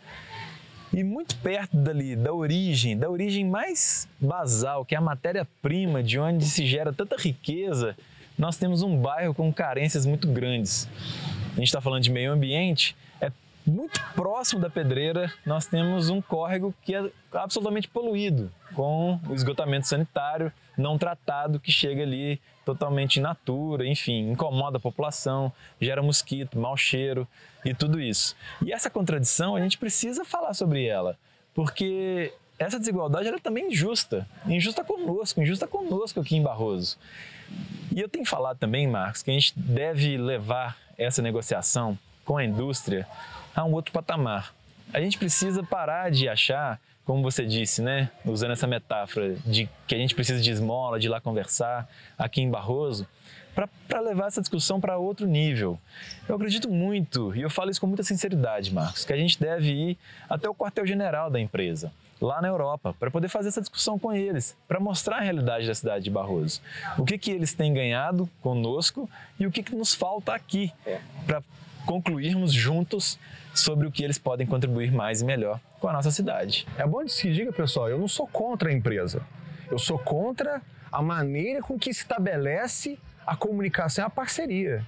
E 0.92 1.02
muito 1.02 1.38
perto 1.38 1.74
dali, 1.74 2.16
da 2.16 2.34
origem, 2.34 2.98
da 2.98 3.08
origem 3.08 3.46
mais 3.46 4.06
basal, 4.20 4.84
que 4.84 4.94
é 4.94 4.98
a 4.98 5.00
matéria-prima 5.00 6.02
de 6.02 6.18
onde 6.18 6.44
se 6.44 6.66
gera 6.66 6.92
tanta 6.92 7.16
riqueza 7.16 7.96
nós 8.40 8.56
temos 8.56 8.82
um 8.82 8.96
bairro 8.96 9.34
com 9.34 9.52
carências 9.52 10.06
muito 10.06 10.26
grandes. 10.26 10.88
A 11.52 11.56
gente 11.56 11.64
está 11.64 11.78
falando 11.78 12.02
de 12.02 12.10
meio 12.10 12.32
ambiente, 12.32 12.96
é 13.20 13.30
muito 13.66 14.00
próximo 14.14 14.62
da 14.62 14.70
pedreira, 14.70 15.30
nós 15.44 15.66
temos 15.66 16.08
um 16.08 16.22
córrego 16.22 16.74
que 16.82 16.94
é 16.94 17.10
absolutamente 17.34 17.86
poluído, 17.86 18.50
com 18.74 19.20
o 19.28 19.34
esgotamento 19.34 19.86
sanitário 19.86 20.50
não 20.78 20.96
tratado 20.96 21.60
que 21.60 21.70
chega 21.70 22.02
ali 22.02 22.40
totalmente 22.64 23.18
in 23.18 23.22
natura, 23.22 23.86
enfim, 23.86 24.30
incomoda 24.30 24.78
a 24.78 24.80
população, 24.80 25.52
gera 25.78 26.02
mosquito, 26.02 26.58
mau 26.58 26.78
cheiro 26.78 27.28
e 27.62 27.74
tudo 27.74 28.00
isso. 28.00 28.34
E 28.64 28.72
essa 28.72 28.88
contradição 28.88 29.54
a 29.54 29.60
gente 29.60 29.76
precisa 29.76 30.24
falar 30.24 30.54
sobre 30.54 30.86
ela, 30.86 31.18
porque 31.52 32.32
essa 32.58 32.78
desigualdade 32.78 33.28
é 33.28 33.38
também 33.38 33.68
injusta, 33.68 34.26
injusta 34.46 34.82
conosco, 34.82 35.42
injusta 35.42 35.66
conosco 35.66 36.20
aqui 36.20 36.36
em 36.36 36.42
Barroso. 36.42 36.96
E 37.94 38.00
eu 38.00 38.08
tenho 38.08 38.24
falado 38.24 38.58
também, 38.58 38.86
Marcos, 38.86 39.22
que 39.22 39.30
a 39.30 39.34
gente 39.34 39.52
deve 39.58 40.16
levar 40.16 40.76
essa 40.96 41.20
negociação 41.20 41.98
com 42.24 42.36
a 42.36 42.44
indústria 42.44 43.06
a 43.54 43.64
um 43.64 43.72
outro 43.72 43.92
patamar. 43.92 44.54
A 44.92 45.00
gente 45.00 45.18
precisa 45.18 45.62
parar 45.62 46.10
de 46.10 46.28
achar, 46.28 46.80
como 47.04 47.22
você 47.22 47.44
disse, 47.44 47.82
né, 47.82 48.10
usando 48.24 48.52
essa 48.52 48.66
metáfora 48.66 49.34
de 49.44 49.68
que 49.86 49.94
a 49.94 49.98
gente 49.98 50.14
precisa 50.14 50.40
de 50.40 50.50
esmola, 50.50 51.00
de 51.00 51.08
ir 51.08 51.10
lá 51.10 51.20
conversar 51.20 51.88
aqui 52.16 52.40
em 52.40 52.50
Barroso, 52.50 53.06
para 53.54 54.00
levar 54.00 54.28
essa 54.28 54.40
discussão 54.40 54.80
para 54.80 54.96
outro 54.96 55.26
nível. 55.26 55.78
Eu 56.28 56.36
acredito 56.36 56.70
muito, 56.70 57.34
e 57.34 57.42
eu 57.42 57.50
falo 57.50 57.70
isso 57.70 57.80
com 57.80 57.86
muita 57.88 58.04
sinceridade, 58.04 58.72
Marcos, 58.72 59.04
que 59.04 59.12
a 59.12 59.16
gente 59.16 59.38
deve 59.40 59.72
ir 59.72 59.98
até 60.28 60.48
o 60.48 60.54
quartel-general 60.54 61.28
da 61.30 61.40
empresa 61.40 61.92
lá 62.20 62.40
na 62.40 62.48
Europa, 62.48 62.94
para 62.98 63.10
poder 63.10 63.28
fazer 63.28 63.48
essa 63.48 63.60
discussão 63.60 63.98
com 63.98 64.12
eles, 64.12 64.56
para 64.68 64.78
mostrar 64.78 65.16
a 65.16 65.20
realidade 65.20 65.66
da 65.66 65.74
cidade 65.74 66.04
de 66.04 66.10
Barroso. 66.10 66.60
O 66.98 67.04
que, 67.04 67.16
que 67.16 67.30
eles 67.30 67.54
têm 67.54 67.72
ganhado 67.72 68.28
conosco 68.42 69.08
e 69.38 69.46
o 69.46 69.50
que, 69.50 69.62
que 69.62 69.74
nos 69.74 69.94
falta 69.94 70.34
aqui, 70.34 70.72
é. 70.86 71.00
para 71.26 71.42
concluirmos 71.86 72.52
juntos 72.52 73.18
sobre 73.54 73.86
o 73.86 73.90
que 73.90 74.04
eles 74.04 74.18
podem 74.18 74.46
contribuir 74.46 74.92
mais 74.92 75.22
e 75.22 75.24
melhor 75.24 75.60
com 75.80 75.88
a 75.88 75.92
nossa 75.92 76.10
cidade. 76.10 76.66
É 76.76 76.86
bom 76.86 77.04
que 77.04 77.08
se 77.08 77.32
diga, 77.32 77.52
pessoal, 77.52 77.88
eu 77.88 77.98
não 77.98 78.06
sou 78.06 78.26
contra 78.26 78.68
a 78.68 78.72
empresa. 78.72 79.22
Eu 79.70 79.78
sou 79.78 79.98
contra 79.98 80.60
a 80.92 81.02
maneira 81.02 81.62
com 81.62 81.78
que 81.78 81.92
se 81.92 82.02
estabelece 82.02 82.98
a 83.26 83.36
comunicação 83.36 84.04
e 84.04 84.06
a 84.06 84.10
parceria. 84.10 84.84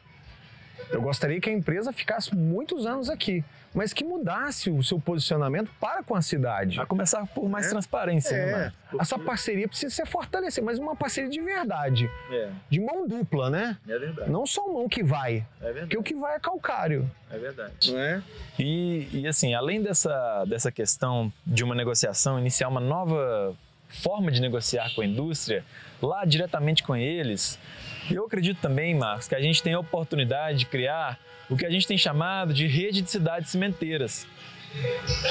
Eu 0.90 1.00
gostaria 1.00 1.40
que 1.40 1.48
a 1.48 1.52
empresa 1.52 1.92
ficasse 1.92 2.34
muitos 2.34 2.86
anos 2.86 3.08
aqui, 3.08 3.44
mas 3.74 3.92
que 3.92 4.04
mudasse 4.04 4.70
o 4.70 4.82
seu 4.82 5.00
posicionamento 5.00 5.70
para 5.80 6.02
com 6.02 6.14
a 6.14 6.22
cidade. 6.22 6.80
A 6.80 6.86
começar 6.86 7.26
por 7.26 7.48
mais 7.48 7.66
é. 7.66 7.70
transparência, 7.70 8.34
é. 8.34 8.46
né? 8.46 8.72
Porque... 8.90 9.02
Essa 9.02 9.18
parceria 9.18 9.66
precisa 9.66 9.94
ser 9.94 10.06
fortalecida, 10.06 10.64
mas 10.64 10.78
uma 10.78 10.94
parceria 10.94 11.30
de 11.30 11.40
verdade. 11.40 12.10
É. 12.30 12.50
De 12.68 12.80
mão 12.80 13.06
dupla, 13.06 13.50
né? 13.50 13.76
É 13.88 13.98
verdade. 13.98 14.30
Não 14.30 14.46
só 14.46 14.66
mão 14.68 14.88
que 14.88 15.02
vai. 15.02 15.46
É 15.60 15.64
verdade. 15.64 15.80
Porque 15.80 15.98
o 15.98 16.02
que 16.02 16.14
vai 16.14 16.36
é 16.36 16.40
calcário. 16.40 17.10
É 17.30 17.38
verdade. 17.38 17.92
Não 17.92 17.98
é? 17.98 18.22
E, 18.58 19.08
e 19.12 19.26
assim, 19.26 19.54
além 19.54 19.82
dessa, 19.82 20.44
dessa 20.44 20.70
questão 20.70 21.32
de 21.46 21.64
uma 21.64 21.74
negociação, 21.74 22.38
iniciar 22.38 22.68
uma 22.68 22.80
nova 22.80 23.56
forma 23.92 24.30
de 24.30 24.40
negociar 24.40 24.94
com 24.94 25.02
a 25.02 25.06
indústria, 25.06 25.64
lá 26.00 26.24
diretamente 26.24 26.82
com 26.82 26.96
eles, 26.96 27.58
eu 28.10 28.24
acredito 28.24 28.60
também, 28.60 28.94
Marcos, 28.94 29.28
que 29.28 29.34
a 29.34 29.40
gente 29.40 29.62
tem 29.62 29.74
a 29.74 29.78
oportunidade 29.78 30.58
de 30.58 30.66
criar 30.66 31.18
o 31.48 31.56
que 31.56 31.66
a 31.66 31.70
gente 31.70 31.86
tem 31.86 31.98
chamado 31.98 32.52
de 32.52 32.66
rede 32.66 33.02
de 33.02 33.10
cidades 33.10 33.50
cimenteiras. 33.50 34.26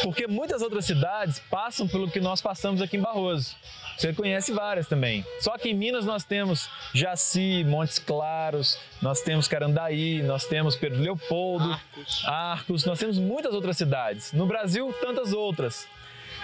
Porque 0.04 0.28
muitas 0.28 0.62
outras 0.62 0.86
cidades 0.86 1.40
passam 1.50 1.88
pelo 1.88 2.10
que 2.10 2.20
nós 2.20 2.42
passamos 2.42 2.82
aqui 2.82 2.98
em 2.98 3.02
Barroso. 3.02 3.56
Você 3.98 4.14
conhece 4.14 4.52
várias 4.52 4.88
também. 4.88 5.26
Só 5.40 5.58
que 5.58 5.70
em 5.70 5.74
Minas 5.74 6.06
nós 6.06 6.24
temos 6.24 6.70
Jaci, 6.94 7.64
Montes 7.68 8.00
Claros, 8.00 8.80
nós 9.02 9.22
temos 9.22 9.48
Carandaí, 9.48 10.22
nós 10.24 10.46
temos 10.46 10.76
Pedro 10.76 11.02
Leopoldo, 11.02 11.72
Arcos, 11.72 12.26
Arcos 12.26 12.86
nós 12.86 13.00
temos 13.00 13.18
muitas 13.18 13.54
outras 13.54 13.78
cidades. 13.78 14.32
No 14.32 14.46
Brasil, 14.46 14.94
tantas 15.02 15.34
outras. 15.34 15.88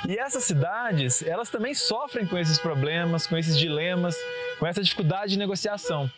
E 0.06 0.18
essas 0.18 0.44
cidades, 0.44 1.24
elas 1.24 1.50
também 1.50 1.74
sofrem 1.74 2.26
com 2.26 2.38
esses 2.38 2.60
problemas, 2.60 3.26
com 3.26 3.38
esses 3.38 3.58
dilemas, 3.58 4.16
com 4.60 4.68
essa 4.68 4.84
dificuldade 4.84 5.32
de 5.32 5.40
negociação. 5.40 6.10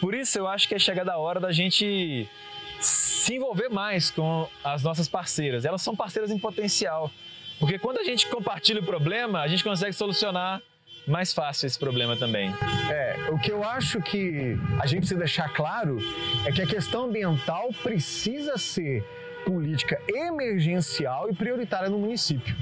Por 0.00 0.14
isso 0.14 0.38
eu 0.38 0.48
acho 0.48 0.66
que 0.66 0.74
é 0.74 0.78
chegada 0.78 1.12
a 1.12 1.18
hora 1.18 1.38
da 1.38 1.52
gente 1.52 2.28
se 2.80 3.34
envolver 3.34 3.68
mais 3.68 4.10
com 4.10 4.48
as 4.64 4.82
nossas 4.82 5.06
parceiras. 5.08 5.64
Elas 5.64 5.82
são 5.82 5.94
parceiras 5.94 6.30
em 6.30 6.38
potencial. 6.38 7.10
Porque 7.58 7.78
quando 7.78 7.98
a 7.98 8.04
gente 8.04 8.26
compartilha 8.28 8.80
o 8.80 8.84
problema, 8.84 9.42
a 9.42 9.48
gente 9.48 9.62
consegue 9.62 9.92
solucionar 9.92 10.62
mais 11.06 11.32
fácil 11.32 11.66
esse 11.66 11.78
problema 11.78 12.16
também. 12.16 12.54
É, 12.90 13.28
o 13.30 13.38
que 13.38 13.52
eu 13.52 13.62
acho 13.62 14.00
que 14.00 14.56
a 14.80 14.86
gente 14.86 15.00
precisa 15.00 15.20
deixar 15.20 15.52
claro 15.52 15.98
é 16.46 16.52
que 16.52 16.62
a 16.62 16.66
questão 16.66 17.04
ambiental 17.04 17.70
precisa 17.82 18.56
ser 18.56 19.04
política 19.44 20.00
emergencial 20.08 21.28
e 21.28 21.34
prioritária 21.34 21.88
no 21.90 21.98
município 21.98 22.56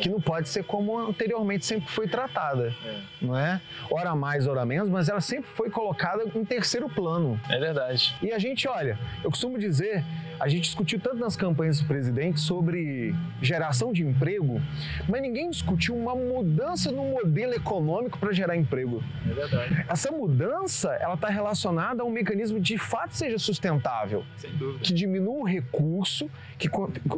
que 0.00 0.08
não 0.08 0.20
pode 0.20 0.48
ser 0.48 0.64
como 0.64 0.98
anteriormente 0.98 1.64
sempre 1.64 1.88
foi 1.90 2.08
tratada, 2.08 2.74
é. 2.84 3.00
não 3.20 3.36
é? 3.36 3.60
Ora 3.90 4.14
mais, 4.14 4.46
ora 4.46 4.64
menos, 4.64 4.88
mas 4.88 5.08
ela 5.08 5.20
sempre 5.20 5.48
foi 5.50 5.70
colocada 5.70 6.24
em 6.34 6.44
terceiro 6.44 6.88
plano. 6.88 7.40
É 7.48 7.58
verdade. 7.58 8.14
E 8.22 8.32
a 8.32 8.38
gente, 8.38 8.66
olha, 8.66 8.98
eu 9.22 9.30
costumo 9.30 9.58
dizer, 9.58 10.04
a 10.38 10.48
gente 10.48 10.64
discutiu 10.64 10.98
tanto 11.00 11.16
nas 11.16 11.36
campanhas 11.36 11.80
do 11.80 11.86
presidente 11.86 12.40
sobre 12.40 13.14
geração 13.40 13.92
de 13.92 14.02
emprego, 14.02 14.60
mas 15.08 15.22
ninguém 15.22 15.50
discutiu 15.50 15.96
uma 15.96 16.14
mudança 16.14 16.90
no 16.90 17.04
modelo 17.04 17.54
econômico 17.54 18.18
para 18.18 18.32
gerar 18.32 18.56
emprego. 18.56 19.02
É 19.28 19.32
verdade. 19.32 19.84
Essa 19.88 20.10
mudança, 20.10 20.90
ela 21.00 21.14
está 21.14 21.28
relacionada 21.28 22.02
a 22.02 22.06
um 22.06 22.10
mecanismo 22.10 22.60
de 22.60 22.78
fato 22.78 23.14
seja 23.16 23.38
sustentável, 23.38 24.24
Sem 24.36 24.50
dúvida. 24.52 24.80
que 24.80 24.92
diminua 24.92 25.40
o 25.40 25.44
recurso, 25.44 26.30
que 26.58 26.68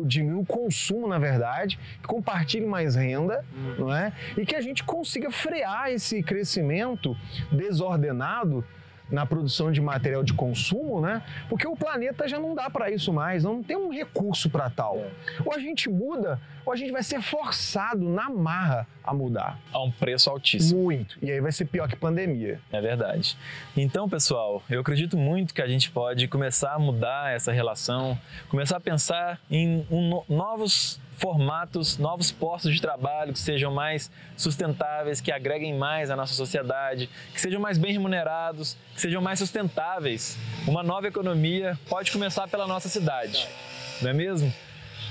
diminua 0.04 0.42
o 0.42 0.46
consumo, 0.46 1.08
na 1.08 1.18
verdade, 1.18 1.78
que 2.00 2.06
compartilhe 2.06 2.66
mais 2.66 2.94
renda, 2.94 3.44
uhum. 3.54 3.86
não 3.86 3.94
é? 3.94 4.12
E 4.36 4.44
que 4.44 4.54
a 4.54 4.60
gente 4.60 4.84
consiga 4.84 5.30
frear 5.30 5.90
esse 5.90 6.22
crescimento 6.22 7.16
desordenado 7.50 8.64
na 9.10 9.24
produção 9.24 9.70
de 9.70 9.80
material 9.80 10.22
de 10.22 10.32
consumo, 10.32 11.00
né? 11.00 11.22
Porque 11.48 11.66
o 11.66 11.76
planeta 11.76 12.26
já 12.26 12.38
não 12.38 12.54
dá 12.54 12.68
para 12.68 12.90
isso 12.90 13.12
mais, 13.12 13.44
não 13.44 13.62
tem 13.62 13.76
um 13.76 13.92
recurso 13.92 14.50
para 14.50 14.68
tal. 14.68 15.04
Ou 15.44 15.52
a 15.52 15.58
gente 15.58 15.88
muda, 15.88 16.40
ou 16.64 16.72
a 16.72 16.76
gente 16.76 16.90
vai 16.90 17.02
ser 17.02 17.22
forçado 17.22 18.08
na 18.08 18.28
marra 18.28 18.86
a 19.04 19.14
mudar. 19.14 19.58
A 19.72 19.82
um 19.82 19.90
preço 19.90 20.28
altíssimo. 20.28 20.82
Muito. 20.82 21.16
E 21.22 21.30
aí 21.30 21.40
vai 21.40 21.52
ser 21.52 21.66
pior 21.66 21.88
que 21.88 21.94
pandemia. 21.94 22.60
É 22.72 22.80
verdade. 22.80 23.36
Então, 23.76 24.08
pessoal, 24.08 24.62
eu 24.68 24.80
acredito 24.80 25.16
muito 25.16 25.54
que 25.54 25.62
a 25.62 25.68
gente 25.68 25.90
pode 25.90 26.26
começar 26.26 26.72
a 26.72 26.78
mudar 26.78 27.32
essa 27.32 27.52
relação, 27.52 28.18
começar 28.48 28.78
a 28.78 28.80
pensar 28.80 29.40
em 29.48 29.86
um, 29.90 30.22
novos 30.28 31.00
formatos, 31.16 31.98
novos 31.98 32.30
postos 32.30 32.74
de 32.74 32.80
trabalho 32.80 33.32
que 33.32 33.38
sejam 33.38 33.72
mais 33.72 34.10
sustentáveis, 34.36 35.20
que 35.20 35.32
agreguem 35.32 35.76
mais 35.76 36.10
à 36.10 36.16
nossa 36.16 36.34
sociedade, 36.34 37.08
que 37.32 37.40
sejam 37.40 37.60
mais 37.60 37.78
bem 37.78 37.92
remunerados, 37.92 38.76
que 38.94 39.00
sejam 39.00 39.22
mais 39.22 39.38
sustentáveis. 39.38 40.36
Uma 40.66 40.82
nova 40.82 41.08
economia 41.08 41.78
pode 41.88 42.12
começar 42.12 42.46
pela 42.48 42.66
nossa 42.66 42.88
cidade, 42.88 43.48
não 44.02 44.10
é 44.10 44.12
mesmo? 44.12 44.52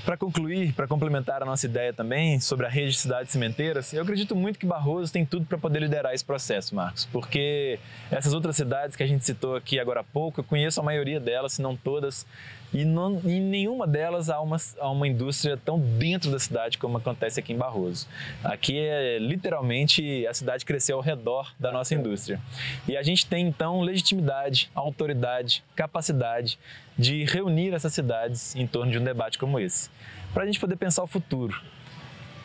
Para 0.06 0.16
concluir, 0.16 0.72
para 0.72 0.86
complementar 0.86 1.42
a 1.42 1.44
nossa 1.44 1.66
ideia 1.66 1.92
também 1.92 2.38
sobre 2.38 2.64
a 2.64 2.68
rede 2.68 2.92
de 2.92 2.98
cidades 2.98 3.32
cimenteiras, 3.32 3.92
eu 3.92 4.00
acredito 4.00 4.36
muito 4.36 4.56
que 4.56 4.64
Barroso 4.64 5.12
tem 5.12 5.26
tudo 5.26 5.44
para 5.46 5.58
poder 5.58 5.80
liderar 5.80 6.14
esse 6.14 6.24
processo, 6.24 6.76
Marcos, 6.76 7.06
porque 7.06 7.80
essas 8.08 8.32
outras 8.32 8.54
cidades 8.54 8.94
que 8.94 9.02
a 9.02 9.06
gente 9.06 9.24
citou 9.24 9.56
aqui 9.56 9.80
agora 9.80 10.02
há 10.02 10.04
pouco, 10.04 10.38
eu 10.38 10.44
conheço 10.44 10.78
a 10.78 10.82
maioria 10.84 11.18
delas, 11.18 11.54
se 11.54 11.60
não 11.60 11.76
todas, 11.76 12.24
e 12.72 12.84
não, 12.84 13.20
em 13.24 13.40
nenhuma 13.40 13.84
delas 13.84 14.30
há 14.30 14.40
uma, 14.40 14.58
há 14.78 14.88
uma 14.88 15.08
indústria 15.08 15.56
tão 15.56 15.76
dentro 15.80 16.30
da 16.30 16.38
cidade 16.38 16.78
como 16.78 16.98
acontece 16.98 17.40
aqui 17.40 17.52
em 17.52 17.56
Barroso. 17.56 18.06
Aqui 18.44 18.78
é 18.78 19.18
literalmente 19.18 20.24
a 20.28 20.32
cidade 20.34 20.64
cresceu 20.64 20.98
ao 20.98 21.02
redor 21.02 21.52
da 21.58 21.72
nossa 21.72 21.96
indústria. 21.96 22.40
E 22.86 22.96
a 22.96 23.02
gente 23.02 23.26
tem 23.26 23.48
então 23.48 23.80
legitimidade, 23.80 24.70
autoridade, 24.72 25.64
capacidade 25.74 26.60
de 26.98 27.24
reunir 27.24 27.74
essas 27.74 27.92
cidades 27.92 28.54
em 28.56 28.66
torno 28.66 28.90
de 28.90 28.98
um 28.98 29.04
debate 29.04 29.38
como 29.38 29.58
esse, 29.60 29.90
para 30.32 30.44
a 30.44 30.46
gente 30.46 30.60
poder 30.60 30.76
pensar 30.76 31.02
o 31.02 31.06
futuro 31.06 31.60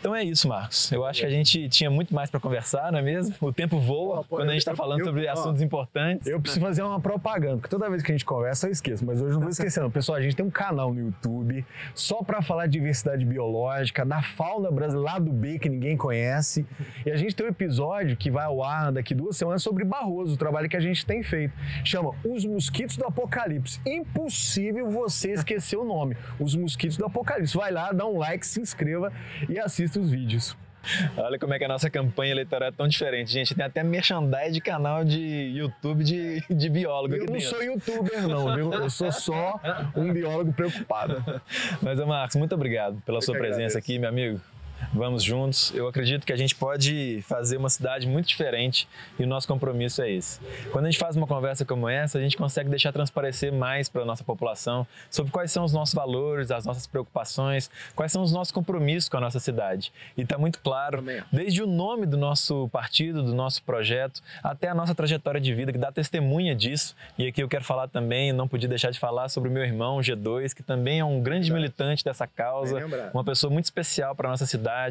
então 0.01 0.15
é 0.15 0.23
isso, 0.23 0.47
Marcos. 0.47 0.91
Eu 0.91 1.05
acho 1.05 1.21
que 1.21 1.25
a 1.25 1.29
gente 1.29 1.69
tinha 1.69 1.89
muito 1.89 2.13
mais 2.13 2.29
para 2.29 2.39
conversar, 2.39 2.91
não 2.91 2.99
é 2.99 3.01
mesmo? 3.01 3.35
O 3.39 3.53
tempo 3.53 3.79
voa 3.79 4.23
quando 4.23 4.49
a 4.49 4.53
gente 4.53 4.61
está 4.61 4.75
falando 4.75 5.01
eu, 5.01 5.05
sobre 5.05 5.27
eu, 5.27 5.31
assuntos 5.31 5.61
ó, 5.61 5.65
importantes. 5.65 6.25
Eu 6.25 6.41
preciso 6.41 6.65
fazer 6.65 6.81
uma 6.81 6.99
propaganda, 6.99 7.57
porque 7.57 7.69
toda 7.69 7.87
vez 7.87 8.01
que 8.01 8.11
a 8.11 8.15
gente 8.15 8.25
conversa 8.25 8.67
eu 8.67 8.71
esqueço, 8.71 9.05
mas 9.05 9.21
hoje 9.21 9.35
não 9.35 9.41
vou 9.41 9.49
esquecer 9.49 9.79
não. 9.79 9.91
Pessoal, 9.91 10.17
a 10.17 10.21
gente 10.21 10.35
tem 10.35 10.43
um 10.43 10.49
canal 10.49 10.91
no 10.91 10.99
YouTube 10.99 11.63
só 11.93 12.23
para 12.23 12.41
falar 12.41 12.65
de 12.65 12.73
diversidade 12.73 13.23
biológica, 13.23 14.03
da 14.03 14.23
fauna 14.23 14.71
brasileira 14.71 15.11
lá 15.13 15.19
do 15.19 15.31
B 15.31 15.59
que 15.59 15.69
ninguém 15.69 15.95
conhece. 15.95 16.65
E 17.05 17.11
a 17.11 17.15
gente 17.15 17.35
tem 17.35 17.45
um 17.45 17.49
episódio 17.49 18.17
que 18.17 18.31
vai 18.31 18.45
ao 18.45 18.63
ar 18.63 18.91
daqui 18.91 19.13
duas 19.13 19.37
semanas 19.37 19.61
sobre 19.61 19.83
Barroso, 19.85 20.33
o 20.33 20.37
trabalho 20.37 20.67
que 20.67 20.75
a 20.75 20.79
gente 20.79 21.05
tem 21.05 21.21
feito. 21.21 21.53
Chama 21.83 22.15
Os 22.25 22.43
Mosquitos 22.43 22.97
do 22.97 23.05
Apocalipse. 23.05 23.79
Impossível 23.85 24.89
você 24.89 25.33
esquecer 25.33 25.77
o 25.77 25.83
nome. 25.83 26.17
Os 26.39 26.55
Mosquitos 26.55 26.97
do 26.97 27.05
Apocalipse. 27.05 27.55
Vai 27.55 27.71
lá, 27.71 27.91
dá 27.91 28.05
um 28.07 28.17
like, 28.17 28.45
se 28.45 28.59
inscreva 28.59 29.13
e 29.47 29.59
assista 29.59 29.90
assista 29.91 29.99
os 29.99 30.09
vídeos. 30.09 30.57
Olha 31.15 31.37
como 31.37 31.53
é 31.53 31.59
que 31.59 31.65
a 31.65 31.67
nossa 31.67 31.91
campanha 31.91 32.31
eleitoral 32.31 32.69
é 32.69 32.71
tão 32.71 32.87
diferente, 32.87 33.31
gente. 33.31 33.53
Tem 33.53 33.63
até 33.63 33.83
merchandising 33.83 34.51
de 34.51 34.61
canal 34.61 35.05
de 35.05 35.21
YouTube 35.53 36.03
de, 36.03 36.41
de 36.49 36.69
biólogo. 36.69 37.13
Eu 37.13 37.25
não 37.25 37.33
dentro. 37.33 37.49
sou 37.49 37.63
youtuber, 37.63 38.27
não, 38.27 38.55
viu? 38.55 38.73
Eu 38.73 38.89
sou 38.89 39.11
só 39.11 39.59
um 39.95 40.11
biólogo 40.11 40.51
preocupado. 40.53 41.23
Mas, 41.81 41.99
Marcos, 41.99 42.35
muito 42.35 42.55
obrigado 42.55 42.99
pela 43.05 43.19
Eu 43.19 43.21
sua 43.21 43.35
presença 43.35 43.77
agradeço. 43.77 43.77
aqui, 43.77 43.99
meu 43.99 44.09
amigo 44.09 44.41
vamos 44.93 45.23
juntos. 45.23 45.71
Eu 45.73 45.87
acredito 45.87 46.25
que 46.25 46.33
a 46.33 46.37
gente 46.37 46.55
pode 46.55 47.23
fazer 47.27 47.57
uma 47.57 47.69
cidade 47.69 48.07
muito 48.07 48.27
diferente 48.27 48.87
e 49.17 49.23
o 49.23 49.27
nosso 49.27 49.47
compromisso 49.47 50.01
é 50.01 50.11
esse. 50.11 50.39
Quando 50.71 50.85
a 50.85 50.91
gente 50.91 50.99
faz 50.99 51.15
uma 51.15 51.27
conversa 51.27 51.65
como 51.65 51.87
essa, 51.87 52.17
a 52.17 52.21
gente 52.21 52.37
consegue 52.37 52.69
deixar 52.69 52.91
transparecer 52.91 53.51
mais 53.53 53.89
para 53.89 54.01
a 54.01 54.05
nossa 54.05 54.23
população 54.23 54.85
sobre 55.09 55.31
quais 55.31 55.51
são 55.51 55.63
os 55.63 55.73
nossos 55.73 55.93
valores, 55.93 56.51
as 56.51 56.65
nossas 56.65 56.87
preocupações, 56.87 57.69
quais 57.95 58.11
são 58.11 58.21
os 58.21 58.31
nossos 58.31 58.51
compromissos 58.51 59.09
com 59.09 59.17
a 59.17 59.21
nossa 59.21 59.39
cidade. 59.39 59.91
E 60.17 60.21
está 60.21 60.37
muito 60.37 60.59
claro, 60.59 61.03
desde 61.31 61.61
o 61.61 61.67
nome 61.67 62.05
do 62.05 62.17
nosso 62.17 62.69
partido, 62.69 63.23
do 63.23 63.33
nosso 63.33 63.63
projeto, 63.63 64.21
até 64.43 64.67
a 64.67 64.75
nossa 64.75 64.93
trajetória 64.95 65.39
de 65.39 65.53
vida, 65.53 65.71
que 65.71 65.77
dá 65.77 65.91
testemunha 65.91 66.55
disso. 66.55 66.95
E 67.17 67.27
aqui 67.27 67.41
eu 67.41 67.47
quero 67.49 67.63
falar 67.63 67.87
também, 67.87 68.31
não 68.31 68.47
podia 68.47 68.69
deixar 68.69 68.91
de 68.91 68.99
falar 68.99 69.29
sobre 69.29 69.49
o 69.49 69.51
meu 69.51 69.63
irmão 69.63 69.99
G2, 69.99 70.53
que 70.53 70.63
também 70.63 70.99
é 70.99 71.05
um 71.05 71.21
grande 71.21 71.51
militante 71.51 72.03
dessa 72.03 72.27
causa, 72.27 72.79
uma 73.13 73.23
pessoa 73.23 73.51
muito 73.51 73.65
especial 73.65 74.15
para 74.15 74.27
a 74.27 74.31
nossa 74.31 74.45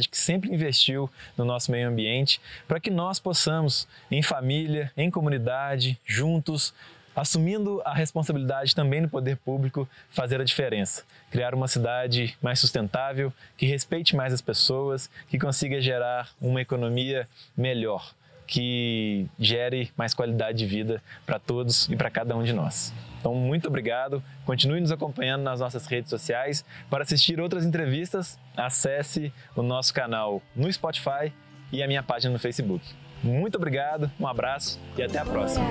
que 0.09 0.19
sempre 0.19 0.53
investiu 0.53 1.11
no 1.37 1.45
nosso 1.45 1.71
meio 1.71 1.89
ambiente, 1.89 2.41
para 2.67 2.81
que 2.81 2.91
nós 2.91 3.19
possamos, 3.19 3.87
em 4.11 4.23
família, 4.23 4.93
em 4.97 5.11
comunidade, 5.11 5.99
juntos, 6.07 6.75
assumindo 7.15 7.83
a 7.85 7.93
responsabilidade 7.93 8.75
também 8.75 9.01
no 9.01 9.09
poder 9.09 9.37
público, 9.37 9.89
fazer 10.11 10.41
a 10.41 10.45
diferença. 10.45 11.05
Criar 11.31 11.55
uma 11.55 11.69
cidade 11.69 12.37
mais 12.41 12.59
sustentável, 12.59 13.33
que 13.57 13.67
respeite 13.67 14.15
mais 14.17 14.33
as 14.33 14.41
pessoas, 14.41 15.11
que 15.29 15.39
consiga 15.39 15.81
gerar 15.81 16.31
uma 16.41 16.61
economia 16.61 17.29
melhor 17.57 18.15
que 18.51 19.29
gere 19.39 19.93
mais 19.97 20.13
qualidade 20.13 20.59
de 20.59 20.67
vida 20.67 21.01
para 21.25 21.39
todos 21.39 21.89
e 21.89 21.95
para 21.95 22.11
cada 22.11 22.37
um 22.37 22.43
de 22.43 22.53
nós. 22.53 22.93
Então, 23.21 23.35
muito 23.35 23.69
obrigado. 23.69 24.23
Continue 24.45 24.81
nos 24.81 24.91
acompanhando 24.91 25.43
nas 25.43 25.61
nossas 25.61 25.87
redes 25.87 26.11
sociais. 26.11 26.65
Para 26.89 27.05
assistir 27.05 27.39
outras 27.39 27.65
entrevistas, 27.65 28.39
acesse 28.57 29.33
o 29.55 29.63
nosso 29.63 29.95
canal 29.95 30.43
no 30.57 30.73
Spotify 30.73 31.33
e 31.71 31.83
a 31.83 31.87
minha 31.87 32.03
página 32.03 32.33
no 32.33 32.39
Facebook. 32.39 32.85
Muito 33.23 33.57
obrigado, 33.57 34.11
um 34.19 34.27
abraço 34.27 34.81
e 34.97 35.03
até 35.03 35.19
a 35.19 35.25
próxima. 35.25 35.67